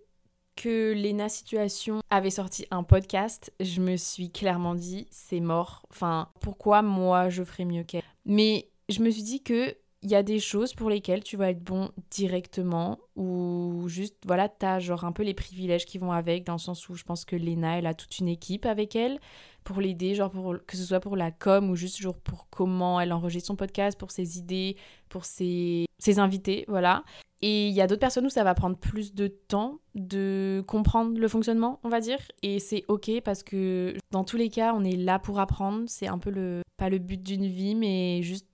que 0.58 0.92
Lena 0.92 1.28
Situation 1.28 2.00
avait 2.10 2.30
sorti 2.30 2.66
un 2.72 2.82
podcast, 2.82 3.52
je 3.60 3.80
me 3.80 3.96
suis 3.96 4.30
clairement 4.30 4.74
dit 4.74 5.06
c'est 5.10 5.38
mort. 5.38 5.86
Enfin, 5.90 6.30
pourquoi 6.40 6.82
moi 6.82 7.30
je 7.30 7.44
ferais 7.44 7.64
mieux 7.64 7.84
qu'elle? 7.84 8.02
Mais 8.24 8.68
je 8.88 9.00
me 9.00 9.10
suis 9.10 9.22
dit 9.22 9.42
que 9.42 9.76
il 10.02 10.10
y 10.10 10.16
a 10.16 10.22
des 10.22 10.40
choses 10.40 10.74
pour 10.74 10.90
lesquelles 10.90 11.22
tu 11.24 11.36
vas 11.36 11.50
être 11.50 11.62
bon 11.62 11.90
directement 12.10 12.98
ou 13.16 13.84
juste 13.88 14.16
voilà 14.26 14.48
t'as 14.48 14.78
genre 14.78 15.04
un 15.04 15.10
peu 15.10 15.24
les 15.24 15.34
privilèges 15.34 15.86
qui 15.86 15.98
vont 15.98 16.12
avec 16.12 16.44
dans 16.44 16.52
le 16.52 16.60
sens 16.60 16.88
où 16.88 16.94
je 16.94 17.02
pense 17.02 17.24
que 17.24 17.34
Lena 17.34 17.78
elle 17.78 17.86
a 17.86 17.94
toute 17.94 18.16
une 18.20 18.28
équipe 18.28 18.64
avec 18.64 18.94
elle 18.94 19.18
pour 19.64 19.80
l'aider 19.80 20.14
genre 20.14 20.30
pour 20.30 20.54
que 20.68 20.76
ce 20.76 20.84
soit 20.84 21.00
pour 21.00 21.16
la 21.16 21.32
com 21.32 21.68
ou 21.68 21.74
juste 21.74 21.98
genre 22.00 22.14
pour 22.14 22.48
comment 22.48 23.00
elle 23.00 23.12
enregistre 23.12 23.48
son 23.48 23.56
podcast 23.56 23.98
pour 23.98 24.12
ses 24.12 24.38
idées 24.38 24.76
pour 25.08 25.24
ses, 25.24 25.86
ses 25.98 26.20
invités 26.20 26.64
voilà 26.68 27.02
et 27.40 27.68
il 27.68 27.74
y 27.74 27.80
a 27.80 27.86
d'autres 27.86 28.00
personnes 28.00 28.26
où 28.26 28.30
ça 28.30 28.44
va 28.44 28.54
prendre 28.54 28.76
plus 28.76 29.14
de 29.14 29.28
temps 29.28 29.78
de 29.94 30.62
comprendre 30.66 31.18
le 31.18 31.28
fonctionnement 31.28 31.80
on 31.84 31.88
va 31.88 32.00
dire 32.00 32.18
et 32.42 32.58
c'est 32.58 32.84
ok 32.88 33.20
parce 33.24 33.42
que 33.42 33.94
dans 34.10 34.24
tous 34.24 34.36
les 34.36 34.48
cas 34.48 34.74
on 34.74 34.84
est 34.84 34.96
là 34.96 35.18
pour 35.18 35.38
apprendre 35.38 35.84
c'est 35.86 36.08
un 36.08 36.18
peu 36.18 36.30
le 36.30 36.62
pas 36.76 36.88
le 36.88 36.98
but 36.98 37.22
d'une 37.22 37.46
vie 37.46 37.74
mais 37.74 38.22
juste 38.22 38.48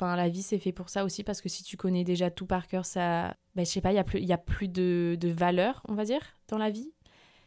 Enfin, 0.00 0.16
la 0.16 0.30
vie, 0.30 0.40
c'est 0.40 0.58
fait 0.58 0.72
pour 0.72 0.88
ça 0.88 1.04
aussi, 1.04 1.24
parce 1.24 1.42
que 1.42 1.50
si 1.50 1.62
tu 1.62 1.76
connais 1.76 2.04
déjà 2.04 2.30
tout 2.30 2.46
par 2.46 2.68
cœur, 2.68 2.86
ça. 2.86 3.34
Ben, 3.54 3.66
je 3.66 3.70
sais 3.70 3.82
pas, 3.82 3.92
il 3.92 3.96
y 3.96 3.98
a 3.98 4.04
plus, 4.04 4.20
y 4.20 4.32
a 4.32 4.38
plus 4.38 4.68
de, 4.68 5.18
de 5.20 5.28
valeur, 5.28 5.82
on 5.88 5.94
va 5.94 6.06
dire, 6.06 6.22
dans 6.48 6.56
la 6.56 6.70
vie. 6.70 6.90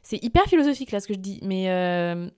C'est 0.04 0.24
hyper 0.24 0.46
philosophique, 0.46 0.92
là, 0.92 1.00
ce 1.00 1.08
que 1.08 1.16
je 1.16 1.20
dis, 1.20 1.40
mais 1.42 1.72
euh, 1.72 2.30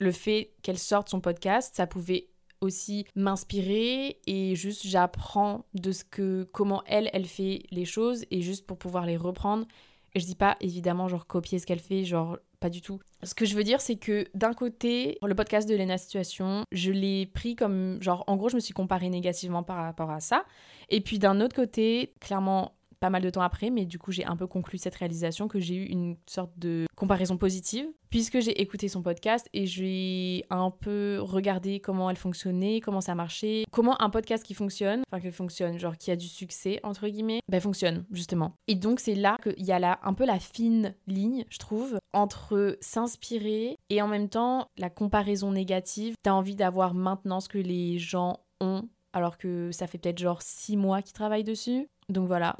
le 0.00 0.10
fait 0.10 0.54
qu'elle 0.62 0.78
sorte 0.78 1.08
son 1.08 1.20
podcast, 1.20 1.76
ça 1.76 1.86
pouvait 1.86 2.30
aussi 2.60 3.06
m'inspirer 3.14 4.18
et 4.26 4.54
juste 4.56 4.86
j'apprends 4.86 5.64
de 5.74 5.92
ce 5.92 6.04
que 6.04 6.48
comment 6.52 6.82
elle 6.86 7.10
elle 7.12 7.26
fait 7.26 7.64
les 7.70 7.84
choses 7.84 8.24
et 8.30 8.42
juste 8.42 8.66
pour 8.66 8.78
pouvoir 8.78 9.06
les 9.06 9.16
reprendre 9.16 9.66
et 10.14 10.20
je 10.20 10.26
dis 10.26 10.36
pas 10.36 10.56
évidemment 10.60 11.08
genre 11.08 11.26
copier 11.26 11.58
ce 11.58 11.66
qu'elle 11.66 11.80
fait 11.80 12.04
genre 12.04 12.38
pas 12.64 12.70
du 12.70 12.80
tout. 12.80 12.98
Ce 13.22 13.34
que 13.34 13.44
je 13.44 13.54
veux 13.54 13.62
dire, 13.62 13.82
c'est 13.82 13.96
que 13.96 14.24
d'un 14.32 14.54
côté, 14.54 15.18
le 15.22 15.34
podcast 15.34 15.68
de 15.68 15.74
Lena 15.74 15.98
Situation, 15.98 16.64
je 16.72 16.92
l'ai 16.92 17.26
pris 17.26 17.56
comme 17.56 17.98
genre, 18.00 18.24
en 18.26 18.36
gros, 18.36 18.48
je 18.48 18.54
me 18.54 18.60
suis 18.60 18.72
comparée 18.72 19.10
négativement 19.10 19.62
par 19.62 19.76
rapport 19.76 20.10
à 20.10 20.20
ça. 20.20 20.46
Et 20.88 21.02
puis 21.02 21.18
d'un 21.18 21.42
autre 21.42 21.54
côté, 21.54 22.14
clairement, 22.20 22.72
pas 23.04 23.10
mal 23.10 23.20
de 23.20 23.28
temps 23.28 23.42
après, 23.42 23.68
mais 23.68 23.84
du 23.84 23.98
coup 23.98 24.12
j'ai 24.12 24.24
un 24.24 24.34
peu 24.34 24.46
conclu 24.46 24.78
cette 24.78 24.94
réalisation 24.94 25.46
que 25.46 25.60
j'ai 25.60 25.74
eu 25.74 25.84
une 25.84 26.16
sorte 26.24 26.58
de 26.58 26.86
comparaison 26.96 27.36
positive, 27.36 27.84
puisque 28.08 28.40
j'ai 28.40 28.62
écouté 28.62 28.88
son 28.88 29.02
podcast 29.02 29.46
et 29.52 29.66
j'ai 29.66 30.46
un 30.48 30.70
peu 30.70 31.18
regardé 31.20 31.80
comment 31.80 32.08
elle 32.08 32.16
fonctionnait, 32.16 32.80
comment 32.80 33.02
ça 33.02 33.14
marchait, 33.14 33.64
comment 33.70 34.00
un 34.00 34.08
podcast 34.08 34.42
qui 34.42 34.54
fonctionne, 34.54 35.02
enfin 35.12 35.20
qui 35.20 35.30
fonctionne, 35.30 35.78
genre 35.78 35.98
qui 35.98 36.10
a 36.12 36.16
du 36.16 36.28
succès, 36.28 36.80
entre 36.82 37.06
guillemets, 37.08 37.40
ben 37.46 37.60
fonctionne, 37.60 38.06
justement. 38.10 38.56
Et 38.68 38.74
donc 38.74 39.00
c'est 39.00 39.14
là 39.14 39.36
qu'il 39.42 39.62
y 39.62 39.72
a 39.72 39.78
là 39.78 40.00
un 40.02 40.14
peu 40.14 40.24
la 40.24 40.38
fine 40.38 40.94
ligne, 41.06 41.44
je 41.50 41.58
trouve, 41.58 41.98
entre 42.14 42.78
s'inspirer 42.80 43.76
et 43.90 44.00
en 44.00 44.08
même 44.08 44.30
temps 44.30 44.68
la 44.78 44.88
comparaison 44.88 45.52
négative. 45.52 46.14
T'as 46.22 46.32
envie 46.32 46.56
d'avoir 46.56 46.94
maintenant 46.94 47.40
ce 47.40 47.50
que 47.50 47.58
les 47.58 47.98
gens 47.98 48.40
ont 48.62 48.88
alors 49.12 49.36
que 49.36 49.70
ça 49.72 49.86
fait 49.86 49.98
peut-être 49.98 50.18
genre 50.18 50.40
six 50.40 50.76
mois 50.76 51.02
qu'ils 51.02 51.12
travaillent 51.12 51.44
dessus. 51.44 51.86
Donc 52.08 52.26
voilà, 52.26 52.56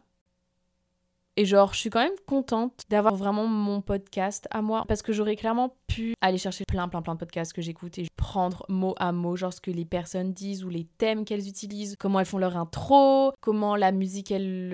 et 1.37 1.45
genre, 1.45 1.73
je 1.73 1.79
suis 1.79 1.91
quand 1.91 2.03
même 2.03 2.12
contente 2.26 2.83
d'avoir 2.88 3.17
vraiment 3.17 3.47
mon 3.47 3.81
podcast 3.81 4.47
à 4.50 4.62
moi 4.62 4.85
parce 4.87 5.03
que 5.03 5.12
j'aurais 5.12 5.37
clairement 5.37 5.76
pu 5.88 6.14
aller 6.21 6.38
chercher 6.38 6.64
plein, 6.67 6.88
plein, 6.88 7.03
plein 7.03 7.14
de 7.14 7.19
podcasts 7.19 7.53
que 7.53 7.62
j'écoute 7.62 7.99
et 7.99 8.07
prendre 8.17 8.64
mot 8.69 8.95
à 8.99 9.12
mot, 9.12 9.37
genre 9.37 9.53
ce 9.53 9.61
que 9.61 9.71
les 9.71 9.85
personnes 9.85 10.33
disent 10.33 10.64
ou 10.64 10.69
les 10.69 10.85
thèmes 10.85 11.25
qu'elles 11.25 11.49
utilisent, 11.49 11.97
comment 11.99 12.21
elles 12.21 12.26
font 12.26 12.38
leur 12.38 12.57
intro, 12.57 13.33
comment 13.41 13.75
la 13.75 13.91
musique 13.91 14.31
elles 14.31 14.69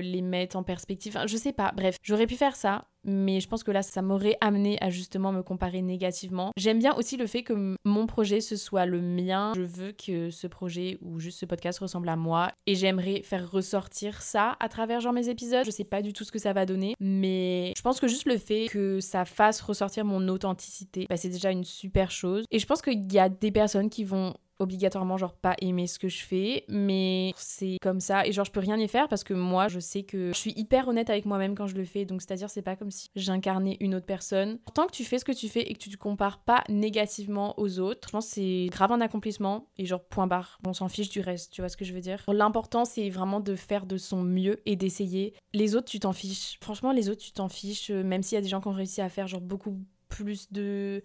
les 0.00 0.22
mettent 0.22 0.56
en 0.56 0.62
perspective. 0.62 1.16
Enfin, 1.16 1.26
je 1.26 1.36
sais 1.36 1.52
pas. 1.52 1.72
Bref, 1.74 1.96
j'aurais 2.02 2.26
pu 2.26 2.36
faire 2.36 2.54
ça, 2.56 2.86
mais 3.04 3.40
je 3.40 3.48
pense 3.48 3.62
que 3.62 3.70
là, 3.70 3.82
ça 3.82 4.02
m'aurait 4.02 4.36
amené 4.40 4.78
à 4.80 4.90
justement 4.90 5.32
me 5.32 5.42
comparer 5.42 5.82
négativement. 5.82 6.50
J'aime 6.56 6.78
bien 6.78 6.94
aussi 6.94 7.16
le 7.16 7.26
fait 7.26 7.42
que 7.42 7.76
mon 7.84 8.06
projet, 8.06 8.40
ce 8.40 8.56
soit 8.56 8.86
le 8.86 9.00
mien. 9.00 9.52
Je 9.56 9.62
veux 9.62 9.92
que 9.92 10.30
ce 10.30 10.46
projet 10.46 10.98
ou 11.00 11.20
juste 11.20 11.38
ce 11.38 11.46
podcast 11.46 11.78
ressemble 11.78 12.08
à 12.08 12.16
moi 12.16 12.50
et 12.66 12.74
j'aimerais 12.74 13.22
faire 13.22 13.50
ressortir 13.50 14.22
ça 14.22 14.56
à 14.60 14.68
travers 14.68 15.00
genre 15.00 15.12
mes 15.12 15.28
épisodes. 15.28 15.64
Je 15.64 15.70
sais 15.70 15.84
pas 15.84 16.02
du 16.02 16.12
tout 16.12 16.24
ce 16.24 16.32
que 16.32 16.38
ça 16.38 16.52
va 16.52 16.66
donner, 16.66 16.94
mais 17.00 17.72
je 17.76 17.82
pense 17.82 18.00
que 18.00 18.08
juste 18.08 18.26
le 18.26 18.38
fait 18.38 18.66
que 18.66 19.00
ça 19.00 19.24
fasse 19.24 19.60
ressortir 19.60 20.04
mon 20.04 20.28
authenticité, 20.28 21.06
bah, 21.08 21.16
c'est 21.16 21.28
déjà 21.28 21.50
une 21.50 21.64
super 21.64 22.10
chose. 22.10 22.44
Et 22.50 22.58
je 22.58 22.66
pense 22.66 22.82
qu'il 22.82 23.12
y 23.12 23.18
a 23.18 23.28
des 23.28 23.50
personnes 23.50 23.90
qui 23.90 24.04
vont 24.04 24.34
obligatoirement 24.58 25.16
genre 25.16 25.34
pas 25.34 25.54
aimer 25.60 25.86
ce 25.86 25.98
que 25.98 26.08
je 26.08 26.22
fais 26.22 26.64
mais 26.68 27.32
c'est 27.36 27.78
comme 27.82 28.00
ça. 28.00 28.26
Et 28.26 28.32
genre 28.32 28.44
je 28.44 28.52
peux 28.52 28.60
rien 28.60 28.78
y 28.78 28.88
faire 28.88 29.08
parce 29.08 29.24
que 29.24 29.34
moi 29.34 29.68
je 29.68 29.80
sais 29.80 30.02
que 30.02 30.28
je 30.32 30.38
suis 30.38 30.52
hyper 30.56 30.88
honnête 30.88 31.10
avec 31.10 31.24
moi-même 31.26 31.54
quand 31.54 31.66
je 31.66 31.74
le 31.74 31.84
fais. 31.84 32.04
Donc 32.04 32.22
c'est 32.22 32.32
à 32.32 32.36
dire 32.36 32.50
c'est 32.50 32.62
pas 32.62 32.76
comme 32.76 32.90
si 32.90 33.08
j'incarnais 33.16 33.76
une 33.80 33.94
autre 33.94 34.06
personne. 34.06 34.58
Tant 34.74 34.86
que 34.86 34.92
tu 34.92 35.04
fais 35.04 35.18
ce 35.18 35.24
que 35.24 35.32
tu 35.32 35.48
fais 35.48 35.62
et 35.62 35.74
que 35.74 35.78
tu 35.78 35.90
te 35.90 35.96
compares 35.96 36.38
pas 36.38 36.62
négativement 36.68 37.58
aux 37.58 37.78
autres 37.78 38.08
je 38.08 38.12
pense 38.12 38.26
c'est 38.26 38.66
grave 38.70 38.92
un 38.92 39.00
accomplissement. 39.00 39.68
Et 39.76 39.86
genre 39.86 40.04
point 40.04 40.26
barre. 40.26 40.58
On 40.66 40.72
s'en 40.72 40.88
fiche 40.88 41.08
du 41.08 41.20
reste 41.20 41.52
tu 41.52 41.60
vois 41.60 41.68
ce 41.68 41.76
que 41.76 41.84
je 41.84 41.92
veux 41.92 42.00
dire? 42.00 42.22
L'important 42.28 42.84
c'est 42.84 43.10
vraiment 43.10 43.40
de 43.40 43.56
faire 43.56 43.86
de 43.86 43.96
son 43.96 44.22
mieux 44.22 44.60
et 44.66 44.76
d'essayer. 44.76 45.34
Les 45.52 45.74
autres 45.74 45.88
tu 45.88 46.00
t'en 46.00 46.12
fiches. 46.12 46.58
Franchement 46.60 46.92
les 46.92 47.08
autres 47.08 47.22
tu 47.22 47.32
t'en 47.32 47.48
fiches 47.48 47.90
même 47.90 48.22
s'il 48.22 48.36
y 48.36 48.38
a 48.38 48.42
des 48.42 48.48
gens 48.48 48.60
qui 48.60 48.68
ont 48.68 48.72
réussi 48.72 49.00
à 49.00 49.08
faire 49.08 49.26
genre 49.26 49.40
beaucoup 49.40 49.80
plus 50.08 50.52
de 50.52 51.02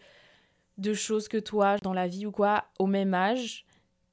de 0.80 0.94
choses 0.94 1.28
que 1.28 1.38
toi 1.38 1.78
dans 1.78 1.94
la 1.94 2.08
vie 2.08 2.26
ou 2.26 2.32
quoi 2.32 2.66
au 2.80 2.88
même 2.88 3.14
âge, 3.14 3.66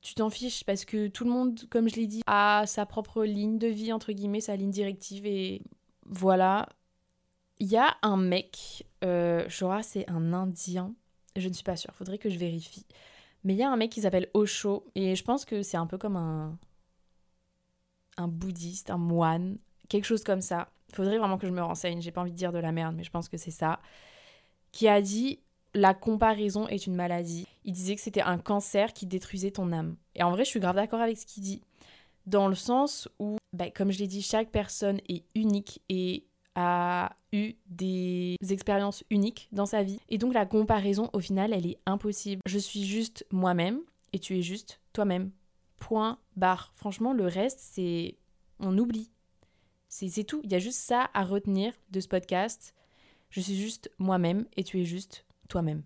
tu 0.07 0.15
t'en 0.15 0.31
fiches 0.31 0.65
parce 0.65 0.85
que 0.85 1.09
tout 1.09 1.25
le 1.25 1.31
monde, 1.31 1.61
comme 1.69 1.89
je 1.89 1.97
l'ai 1.97 2.07
dit, 2.07 2.23
a 2.27 2.65
sa 2.67 2.87
propre 2.87 3.25
ligne 3.25 3.59
de 3.59 3.67
vie, 3.67 3.93
entre 3.93 4.13
guillemets, 4.13 4.41
sa 4.41 4.55
ligne 4.55 4.71
directive 4.71 5.27
et 5.27 5.63
voilà. 6.05 6.69
Il 7.59 7.67
y 7.67 7.77
a 7.77 7.97
un 8.03 8.17
mec, 8.17 8.87
euh, 9.03 9.47
c'est 9.83 10.09
un 10.09 10.33
Indien, 10.33 10.95
je 11.35 11.49
ne 11.49 11.53
suis 11.55 11.65
pas 11.65 11.77
sûre, 11.77 11.95
faudrait 11.95 12.19
que 12.19 12.29
je 12.29 12.39
vérifie. 12.39 12.87
Mais 13.45 13.55
il 13.55 13.59
y 13.59 13.63
a 13.63 13.71
un 13.71 13.77
mec 13.77 13.91
qui 13.91 14.03
s'appelle 14.03 14.29
Osho 14.35 14.85
et 14.95 15.17
je 15.17 15.25
pense 15.25 15.45
que 15.45 15.63
c'est 15.63 15.77
un 15.77 15.87
peu 15.87 15.99
comme 15.99 16.17
un, 16.17 16.59
un 18.17 18.29
bouddhiste, 18.29 18.91
un 18.91 18.99
moine, 18.99 19.59
quelque 19.89 20.05
chose 20.05 20.23
comme 20.23 20.41
ça. 20.41 20.69
Faudrait 20.93 21.19
vraiment 21.19 21.39
que 21.39 21.47
je 21.47 21.53
me 21.53 21.63
renseigne, 21.63 22.01
j'ai 22.01 22.13
pas 22.13 22.21
envie 22.21 22.33
de 22.33 22.37
dire 22.37 22.53
de 22.53 22.59
la 22.59 22.73
merde, 22.73 22.95
mais 22.95 23.05
je 23.05 23.11
pense 23.11 23.29
que 23.29 23.37
c'est 23.37 23.51
ça. 23.51 23.81
Qui 24.73 24.89
a 24.89 25.01
dit 25.01 25.41
la 25.77 25.93
comparaison 25.93 26.67
est 26.69 26.87
une 26.87 26.95
maladie. 26.95 27.47
Il 27.65 27.73
disait 27.73 27.95
que 27.95 28.01
c'était 28.01 28.23
un 28.23 28.39
cancer 28.39 28.95
qui 28.95 29.05
détruisait 29.05 29.51
ton 29.51 29.73
âme. 29.73 29.97
Et 30.15 30.23
en 30.23 30.31
vrai, 30.31 30.45
je 30.45 30.51
suis 30.51 30.61
grave 30.61 30.77
d'accord 30.77 31.03
avec 31.03 31.19
ce 31.19 31.27
qu'il 31.27 31.43
dit. 31.43 31.61
Dans 32.25 32.49
le 32.49 32.55
sens 32.55 33.09
où, 33.19 33.37
bah, 33.53 33.71
comme 33.71 33.93
je 33.93 33.99
l'ai 33.99 34.07
dit, 34.07 34.23
chaque 34.23 34.51
personne 34.51 35.01
est 35.09 35.25
unique 35.35 35.83
et 35.91 36.25
a 36.55 37.15
eu 37.33 37.53
des 37.67 38.37
expériences 38.49 39.05
uniques 39.11 39.49
dans 39.53 39.67
sa 39.67 39.83
vie. 39.83 40.01
Et 40.09 40.17
donc 40.17 40.33
la 40.33 40.47
comparaison, 40.47 41.11
au 41.13 41.21
final, 41.21 41.53
elle 41.53 41.67
est 41.67 41.79
impossible. 41.85 42.41
Je 42.47 42.59
suis 42.59 42.85
juste 42.85 43.27
moi-même 43.31 43.81
et 44.15 44.19
tu 44.19 44.39
es 44.39 44.43
juste 44.43 44.81
toi-même. 44.95 45.31
Point 45.77 46.19
barre. 46.37 46.73
Franchement, 46.75 47.13
le 47.13 47.27
reste, 47.27 47.61
c'est... 47.61 48.17
On 48.61 48.79
oublie. 48.79 49.11
C'est 49.91 50.25
tout. 50.25 50.41
Il 50.43 50.51
y 50.51 50.55
a 50.55 50.59
juste 50.59 50.81
ça 50.81 51.11
à 51.13 51.23
retenir 51.23 51.75
de 51.91 52.01
ce 52.01 52.09
podcast. 52.09 52.75
Je 53.29 53.43
suis 53.43 53.57
juste 53.57 53.91
moi-même 53.99 54.47
et 54.57 54.65
tu 54.65 54.81
es 54.81 54.85
juste 54.87 55.26
toi-même. 55.47 55.83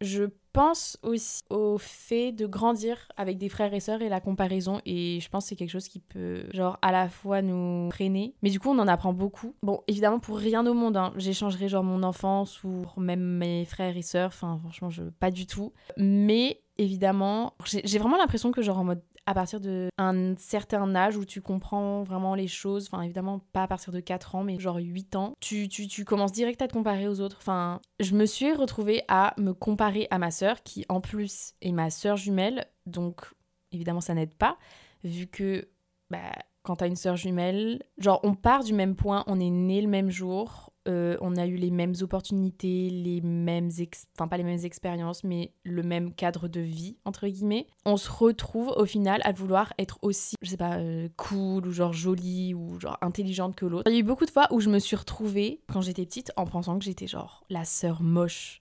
Je 0.00 0.24
pense 0.52 0.98
aussi 1.02 1.44
au 1.48 1.78
fait 1.78 2.32
de 2.32 2.46
grandir 2.46 3.08
avec 3.16 3.38
des 3.38 3.48
frères 3.48 3.72
et 3.72 3.80
sœurs 3.80 4.02
et 4.02 4.08
la 4.08 4.20
comparaison 4.20 4.80
et 4.84 5.20
je 5.20 5.28
pense 5.28 5.44
que 5.44 5.48
c'est 5.50 5.56
quelque 5.56 5.70
chose 5.70 5.88
qui 5.88 6.00
peut 6.00 6.44
genre 6.52 6.78
à 6.82 6.92
la 6.92 7.08
fois 7.08 7.40
nous 7.40 7.90
freiner 7.90 8.34
mais 8.42 8.50
du 8.50 8.60
coup 8.60 8.68
on 8.68 8.78
en 8.78 8.88
apprend 8.88 9.12
beaucoup. 9.12 9.54
Bon 9.62 9.82
évidemment 9.86 10.18
pour 10.18 10.38
rien 10.38 10.66
au 10.66 10.74
monde 10.74 10.96
hein, 10.96 11.12
j'échangerai 11.16 11.68
genre 11.68 11.84
mon 11.84 12.02
enfance 12.02 12.62
ou 12.64 12.84
même 12.98 13.22
mes 13.22 13.64
frères 13.64 13.96
et 13.96 14.02
sœurs 14.02 14.28
enfin 14.28 14.58
franchement 14.60 14.90
je 14.90 15.04
pas 15.04 15.30
du 15.30 15.46
tout 15.46 15.72
mais 15.96 16.60
évidemment 16.78 17.54
j'ai 17.64 17.98
vraiment 17.98 18.18
l'impression 18.18 18.50
que 18.52 18.60
genre 18.60 18.78
en 18.78 18.84
mode 18.84 19.02
à 19.26 19.34
partir 19.34 19.60
d'un 19.60 20.34
certain 20.36 20.94
âge 20.94 21.16
où 21.16 21.24
tu 21.24 21.40
comprends 21.40 22.02
vraiment 22.02 22.34
les 22.34 22.48
choses, 22.48 22.88
enfin 22.90 23.02
évidemment 23.02 23.40
pas 23.52 23.64
à 23.64 23.68
partir 23.68 23.92
de 23.92 24.00
4 24.00 24.34
ans, 24.34 24.42
mais 24.42 24.58
genre 24.58 24.76
8 24.76 25.16
ans, 25.16 25.34
tu, 25.40 25.68
tu, 25.68 25.86
tu 25.86 26.04
commences 26.04 26.32
direct 26.32 26.60
à 26.60 26.68
te 26.68 26.72
comparer 26.72 27.06
aux 27.06 27.20
autres. 27.20 27.38
Enfin, 27.40 27.80
je 28.00 28.14
me 28.14 28.26
suis 28.26 28.52
retrouvée 28.52 29.02
à 29.08 29.34
me 29.38 29.52
comparer 29.52 30.08
à 30.10 30.18
ma 30.18 30.30
sœur, 30.30 30.62
qui 30.62 30.84
en 30.88 31.00
plus 31.00 31.54
est 31.62 31.72
ma 31.72 31.90
sœur 31.90 32.16
jumelle, 32.16 32.66
donc 32.86 33.32
évidemment 33.70 34.00
ça 34.00 34.14
n'aide 34.14 34.34
pas, 34.34 34.58
vu 35.04 35.26
que 35.26 35.68
bah, 36.10 36.32
quand 36.62 36.76
t'as 36.76 36.88
une 36.88 36.96
sœur 36.96 37.16
jumelle, 37.16 37.82
genre 37.98 38.20
on 38.24 38.34
part 38.34 38.64
du 38.64 38.72
même 38.72 38.96
point, 38.96 39.24
on 39.26 39.38
est 39.40 39.50
né 39.50 39.80
le 39.80 39.88
même 39.88 40.10
jour, 40.10 40.71
euh, 40.88 41.16
on 41.20 41.36
a 41.36 41.46
eu 41.46 41.56
les 41.56 41.70
mêmes 41.70 41.94
opportunités, 42.00 42.90
les 42.90 43.20
mêmes, 43.20 43.70
enfin 44.16 44.28
pas 44.28 44.36
les 44.36 44.42
mêmes 44.42 44.64
expériences, 44.64 45.22
mais 45.22 45.52
le 45.62 45.82
même 45.82 46.12
cadre 46.12 46.48
de 46.48 46.60
vie, 46.60 46.96
entre 47.04 47.28
guillemets. 47.28 47.66
On 47.84 47.96
se 47.96 48.10
retrouve 48.10 48.68
au 48.76 48.84
final 48.84 49.20
à 49.24 49.32
vouloir 49.32 49.72
être 49.78 49.98
aussi, 50.02 50.34
je 50.42 50.50
sais 50.50 50.56
pas, 50.56 50.78
euh, 50.78 51.08
cool 51.16 51.66
ou 51.66 51.72
genre 51.72 51.92
jolie 51.92 52.54
ou 52.54 52.80
genre 52.80 52.98
intelligente 53.00 53.54
que 53.54 53.66
l'autre. 53.66 53.90
Il 53.90 53.94
y 53.94 53.96
a 53.96 54.00
eu 54.00 54.04
beaucoup 54.04 54.26
de 54.26 54.30
fois 54.30 54.48
où 54.50 54.60
je 54.60 54.70
me 54.70 54.78
suis 54.78 54.96
retrouvée, 54.96 55.60
quand 55.72 55.80
j'étais 55.82 56.04
petite, 56.04 56.32
en 56.36 56.46
pensant 56.46 56.78
que 56.78 56.84
j'étais 56.84 57.06
genre 57.06 57.44
la 57.48 57.64
sœur 57.64 58.02
moche. 58.02 58.58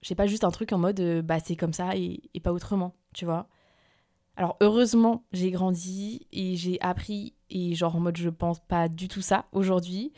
J'ai 0.00 0.14
pas 0.14 0.26
juste 0.26 0.44
un 0.44 0.50
truc 0.50 0.72
en 0.72 0.78
mode, 0.78 1.00
euh, 1.00 1.22
bah 1.22 1.40
c'est 1.40 1.56
comme 1.56 1.72
ça 1.72 1.96
et, 1.96 2.20
et 2.34 2.40
pas 2.40 2.52
autrement, 2.52 2.94
tu 3.14 3.24
vois. 3.24 3.48
Alors 4.36 4.56
heureusement, 4.60 5.24
j'ai 5.32 5.50
grandi 5.50 6.28
et 6.30 6.54
j'ai 6.54 6.80
appris 6.80 7.34
Et 7.50 7.74
genre 7.74 7.96
en 7.96 8.00
mode 8.00 8.16
je 8.16 8.28
pense 8.28 8.60
pas 8.60 8.88
du 8.88 9.08
tout 9.08 9.20
ça 9.20 9.46
aujourd'hui. 9.50 10.12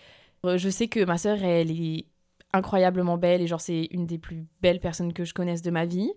Euh, 0.44 0.58
je 0.58 0.68
sais 0.68 0.88
que 0.88 1.04
ma 1.04 1.18
sœur, 1.18 1.42
elle 1.42 1.70
est 1.70 2.06
incroyablement 2.52 3.18
belle 3.18 3.42
et 3.42 3.46
genre 3.46 3.60
c'est 3.60 3.88
une 3.90 4.06
des 4.06 4.18
plus 4.18 4.46
belles 4.60 4.80
personnes 4.80 5.12
que 5.12 5.24
je 5.24 5.34
connaisse 5.34 5.62
de 5.62 5.70
ma 5.70 5.86
vie. 5.86 6.12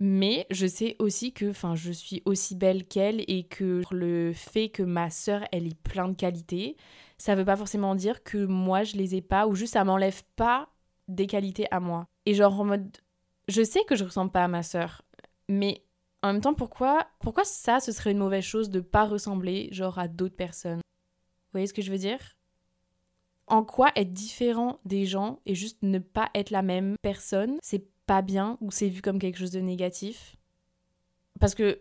Mais 0.00 0.46
je 0.50 0.66
sais 0.66 0.94
aussi 1.00 1.32
que 1.32 1.50
enfin 1.50 1.74
je 1.74 1.90
suis 1.90 2.22
aussi 2.24 2.54
belle 2.54 2.84
qu'elle 2.84 3.24
et 3.26 3.44
que 3.44 3.82
le 3.90 4.32
fait 4.32 4.68
que 4.68 4.84
ma 4.84 5.10
sœur 5.10 5.42
elle 5.50 5.66
ait 5.66 5.74
plein 5.74 6.08
de 6.08 6.14
qualités, 6.14 6.76
ça 7.18 7.34
veut 7.34 7.44
pas 7.44 7.56
forcément 7.56 7.96
dire 7.96 8.22
que 8.22 8.44
moi 8.44 8.84
je 8.84 8.96
les 8.96 9.16
ai 9.16 9.22
pas 9.22 9.48
ou 9.48 9.56
juste 9.56 9.72
ça 9.72 9.84
m'enlève 9.84 10.22
pas 10.36 10.68
des 11.08 11.26
qualités 11.26 11.66
à 11.72 11.80
moi. 11.80 12.06
Et 12.26 12.34
genre 12.34 12.60
en 12.60 12.64
mode 12.64 12.96
je 13.48 13.62
sais 13.62 13.82
que 13.84 13.96
je 13.96 14.04
ressemble 14.04 14.30
pas 14.30 14.44
à 14.44 14.48
ma 14.48 14.62
sœur, 14.62 15.02
mais 15.48 15.82
en 16.22 16.32
même 16.32 16.42
temps 16.42 16.54
pourquoi 16.54 17.08
pourquoi 17.18 17.44
ça 17.44 17.80
ce 17.80 17.90
serait 17.90 18.12
une 18.12 18.18
mauvaise 18.18 18.44
chose 18.44 18.70
de 18.70 18.80
pas 18.80 19.04
ressembler 19.04 19.68
genre 19.72 19.98
à 19.98 20.06
d'autres 20.06 20.36
personnes? 20.36 20.78
Vous 20.78 21.52
voyez 21.54 21.66
ce 21.66 21.74
que 21.74 21.82
je 21.82 21.90
veux 21.90 21.98
dire? 21.98 22.37
En 23.48 23.64
quoi 23.64 23.90
être 23.96 24.10
différent 24.10 24.78
des 24.84 25.06
gens 25.06 25.40
et 25.46 25.54
juste 25.54 25.78
ne 25.82 25.98
pas 25.98 26.30
être 26.34 26.50
la 26.50 26.62
même 26.62 26.96
personne, 27.02 27.58
c'est 27.62 27.86
pas 28.06 28.22
bien 28.22 28.58
ou 28.60 28.70
c'est 28.70 28.88
vu 28.88 29.02
comme 29.02 29.18
quelque 29.18 29.38
chose 29.38 29.50
de 29.50 29.60
négatif? 29.60 30.36
Parce 31.40 31.54
que, 31.54 31.80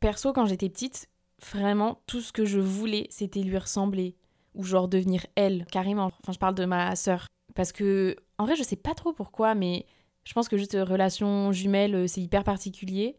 perso, 0.00 0.32
quand 0.32 0.46
j'étais 0.46 0.68
petite, 0.68 1.08
vraiment, 1.50 2.00
tout 2.06 2.20
ce 2.20 2.32
que 2.32 2.44
je 2.44 2.58
voulais, 2.58 3.06
c'était 3.10 3.42
lui 3.42 3.58
ressembler. 3.58 4.16
Ou 4.54 4.64
genre 4.64 4.88
devenir 4.88 5.26
elle, 5.34 5.66
carrément. 5.66 6.06
Enfin, 6.22 6.32
je 6.32 6.38
parle 6.38 6.54
de 6.54 6.64
ma 6.64 6.96
sœur. 6.96 7.26
Parce 7.54 7.72
que, 7.72 8.16
en 8.38 8.46
vrai, 8.46 8.56
je 8.56 8.62
sais 8.62 8.76
pas 8.76 8.94
trop 8.94 9.12
pourquoi, 9.12 9.54
mais 9.54 9.86
je 10.24 10.32
pense 10.32 10.48
que 10.48 10.56
juste 10.56 10.74
euh, 10.74 10.84
relation 10.84 11.52
jumelle, 11.52 11.94
euh, 11.94 12.06
c'est 12.06 12.20
hyper 12.20 12.42
particulier. 12.42 13.16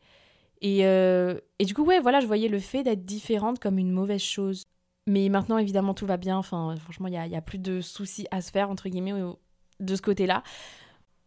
Et, 0.62 0.86
euh, 0.86 1.40
et 1.60 1.66
du 1.66 1.74
coup, 1.74 1.84
ouais, 1.84 2.00
voilà, 2.00 2.20
je 2.20 2.28
voyais 2.28 2.48
le 2.50 2.60
fait 2.60 2.84
d'être 2.84 3.06
différente 3.06 3.60
comme 3.60 3.78
une 3.78 3.92
mauvaise 3.92 4.22
chose. 4.22 4.64
Mais 5.08 5.30
maintenant, 5.30 5.58
évidemment, 5.58 5.94
tout 5.94 6.06
va 6.06 6.18
bien. 6.18 6.38
Enfin, 6.38 6.76
franchement, 6.78 7.08
il 7.08 7.12
n'y 7.12 7.18
a, 7.18 7.26
y 7.28 7.36
a, 7.36 7.42
plus 7.42 7.58
de 7.58 7.82
soucis 7.82 8.28
à 8.30 8.42
se 8.42 8.52
faire, 8.52 8.70
entre 8.70 8.90
guillemets, 8.90 9.14
de 9.80 9.96
ce 9.96 10.02
côté-là. 10.02 10.44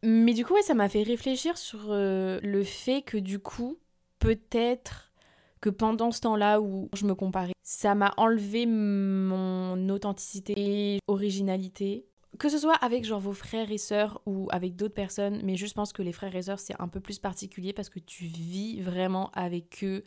Mais 0.03 0.33
du 0.33 0.45
coup, 0.45 0.55
ouais, 0.55 0.63
ça 0.63 0.75
m'a 0.75 0.89
fait 0.89 1.03
réfléchir 1.03 1.59
sur 1.59 1.91
euh, 1.91 2.39
le 2.43 2.65
fait 2.65 3.03
que 3.03 3.19
du 3.19 3.39
coup, 3.39 3.79
peut-être 4.19 5.13
que 5.61 5.69
pendant 5.69 6.11
ce 6.11 6.21
temps-là 6.23 6.61
où 6.61 6.89
je 6.95 7.05
me 7.05 7.15
comparais, 7.15 7.53
ça 7.63 7.95
m'a 7.95 8.15
enlevé 8.17 8.65
mon 8.67 9.89
authenticité 9.91 10.55
et 10.57 10.99
originalité. 11.07 12.07
Que 12.39 12.49
ce 12.49 12.59
soit 12.59 12.75
avec 12.75 13.05
genre 13.05 13.21
vos 13.21 13.33
frères 13.33 13.71
et 13.71 13.79
sœurs 13.79 14.23
ou 14.25 14.49
avec 14.53 14.77
d'autres 14.77 14.95
personnes, 14.95 15.41
mais 15.45 15.57
je 15.57 15.67
pense 15.73 15.93
que 15.93 16.03
les 16.03 16.13
frères 16.13 16.35
et 16.35 16.43
sœurs 16.43 16.61
c'est 16.61 16.81
un 16.81 16.89
peu 16.89 17.01
plus 17.01 17.19
particulier 17.19 17.73
parce 17.73 17.91
que 17.91 17.99
tu 17.99 18.25
vis 18.25 18.81
vraiment 18.81 19.31
avec 19.33 19.85
eux 19.85 20.05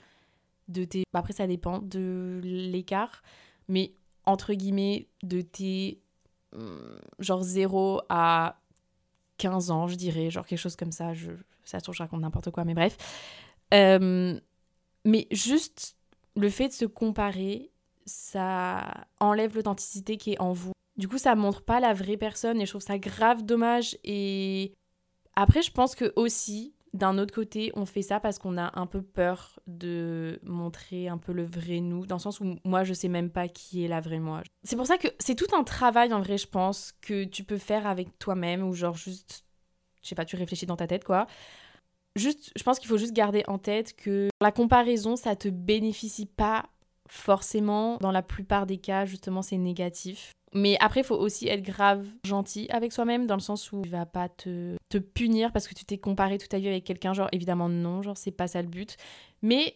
de 0.70 0.86
tes... 0.86 1.04
Bah, 1.12 1.20
après 1.20 1.34
ça 1.34 1.46
dépend 1.46 1.80
de 1.80 2.40
l'écart, 2.44 3.22
mais 3.68 3.94
entre 4.26 4.54
guillemets 4.54 5.08
de 5.22 5.42
tes... 5.42 6.00
Hum, 6.56 7.00
genre 7.18 7.42
0 7.42 8.02
à 8.10 8.60
15 9.38 9.72
ans, 9.72 9.88
je 9.88 9.96
dirais, 9.96 10.30
genre 10.30 10.46
quelque 10.46 10.60
chose 10.60 10.76
comme 10.76 10.92
ça. 10.92 11.14
Je, 11.14 11.32
ça 11.64 11.82
trouve, 11.82 11.96
je 11.96 12.04
raconte 12.04 12.22
n'importe 12.22 12.52
quoi, 12.52 12.64
mais 12.64 12.74
bref. 12.74 12.98
Euh, 13.74 14.40
mais 15.06 15.28
juste 15.32 15.96
le 16.36 16.50
fait 16.50 16.70
de 16.70 16.74
se 16.74 16.86
comparer, 16.86 17.72
ça 18.06 19.06
enlève 19.20 19.56
l'authenticité 19.56 20.18
qui 20.18 20.34
est 20.34 20.40
en 20.40 20.54
vous. 20.54 20.72
Du 20.98 21.08
coup, 21.08 21.18
ça 21.18 21.36
montre 21.36 21.62
pas 21.62 21.80
la 21.80 21.94
vraie 21.94 22.18
personne 22.18 22.62
et 22.62 22.66
je 22.66 22.72
trouve 22.72 22.82
ça 22.82 23.00
grave 23.00 23.44
dommage. 23.44 23.98
Et 24.04 24.74
après, 25.36 25.62
je 25.62 25.72
pense 25.72 25.96
que 25.96 26.14
aussi, 26.16 26.74
d'un 26.94 27.18
autre 27.18 27.34
côté, 27.34 27.72
on 27.76 27.86
fait 27.86 28.04
ça 28.04 28.20
parce 28.20 28.38
qu'on 28.38 28.58
a 28.58 28.80
un 28.80 28.86
peu 28.86 29.02
peur 29.02 29.60
de 29.66 30.40
montrer 30.44 31.08
un 31.08 31.18
peu 31.18 31.32
le 31.34 31.44
vrai 31.44 31.80
nous, 31.80 32.06
dans 32.06 32.18
le 32.18 32.22
sens 32.22 32.40
où 32.40 32.56
moi, 32.64 32.84
je 32.84 32.94
sais 32.94 33.08
même 33.08 33.32
pas 33.32 33.48
qui 33.48 33.84
est 33.84 33.88
la 33.88 34.00
vraie 34.00 34.20
moi. 34.20 34.44
C'est 34.64 34.76
pour 34.76 34.86
ça 34.86 34.98
que 34.98 35.08
c'est 35.20 35.36
tout 35.36 35.56
un 35.56 35.64
travail, 35.64 36.14
en 36.14 36.22
vrai, 36.22 36.38
je 36.38 36.48
pense, 36.48 36.94
que 37.02 37.24
tu 37.24 37.44
peux 37.44 37.58
faire 37.58 37.88
avec 37.88 38.20
toi-même, 38.20 38.62
ou 38.64 38.74
genre 38.74 38.96
juste, 38.96 39.44
je 40.04 40.10
sais 40.10 40.16
pas, 40.16 40.26
tu 40.26 40.36
réfléchis 40.36 40.68
dans 40.68 40.78
ta 40.78 40.86
tête, 40.86 41.04
quoi. 41.04 41.26
Juste, 42.16 42.52
je 42.56 42.62
pense 42.62 42.78
qu'il 42.78 42.90
faut 42.90 42.98
juste 42.98 43.14
garder 43.14 43.44
en 43.48 43.58
tête 43.58 43.96
que 43.96 44.30
la 44.40 44.52
comparaison, 44.52 45.16
ça 45.16 45.36
te 45.36 45.48
bénéficie 45.48 46.28
pas 46.28 46.66
forcément. 47.10 47.98
Dans 47.98 48.12
la 48.12 48.22
plupart 48.22 48.68
des 48.68 48.78
cas, 48.78 49.06
justement, 49.06 49.42
c'est 49.42 49.58
négatif. 49.58 50.32
Mais 50.54 50.78
après, 50.80 51.02
il 51.02 51.06
faut 51.06 51.18
aussi 51.18 51.48
être 51.48 51.64
grave 51.64 52.06
gentil 52.26 52.68
avec 52.70 52.94
soi-même, 52.94 53.26
dans 53.26 53.36
le 53.36 53.42
sens 53.42 53.72
où 53.72 53.82
il 53.84 53.90
va 53.90 54.06
pas 54.06 54.30
te, 54.30 54.76
te 54.90 54.98
punir 54.98 55.52
parce 55.52 55.68
que 55.68 55.74
tu 55.74 55.84
t'es 55.84 55.98
comparé 55.98 56.38
toute 56.38 56.50
ta 56.50 56.60
vie 56.60 56.68
avec 56.68 56.84
quelqu'un. 56.84 57.14
Genre, 57.14 57.30
évidemment, 57.32 57.70
non, 57.70 58.02
genre, 58.02 58.18
c'est 58.18 58.32
pas 58.32 58.48
ça 58.48 58.62
le 58.62 58.68
but. 58.68 58.98
Mais, 59.42 59.76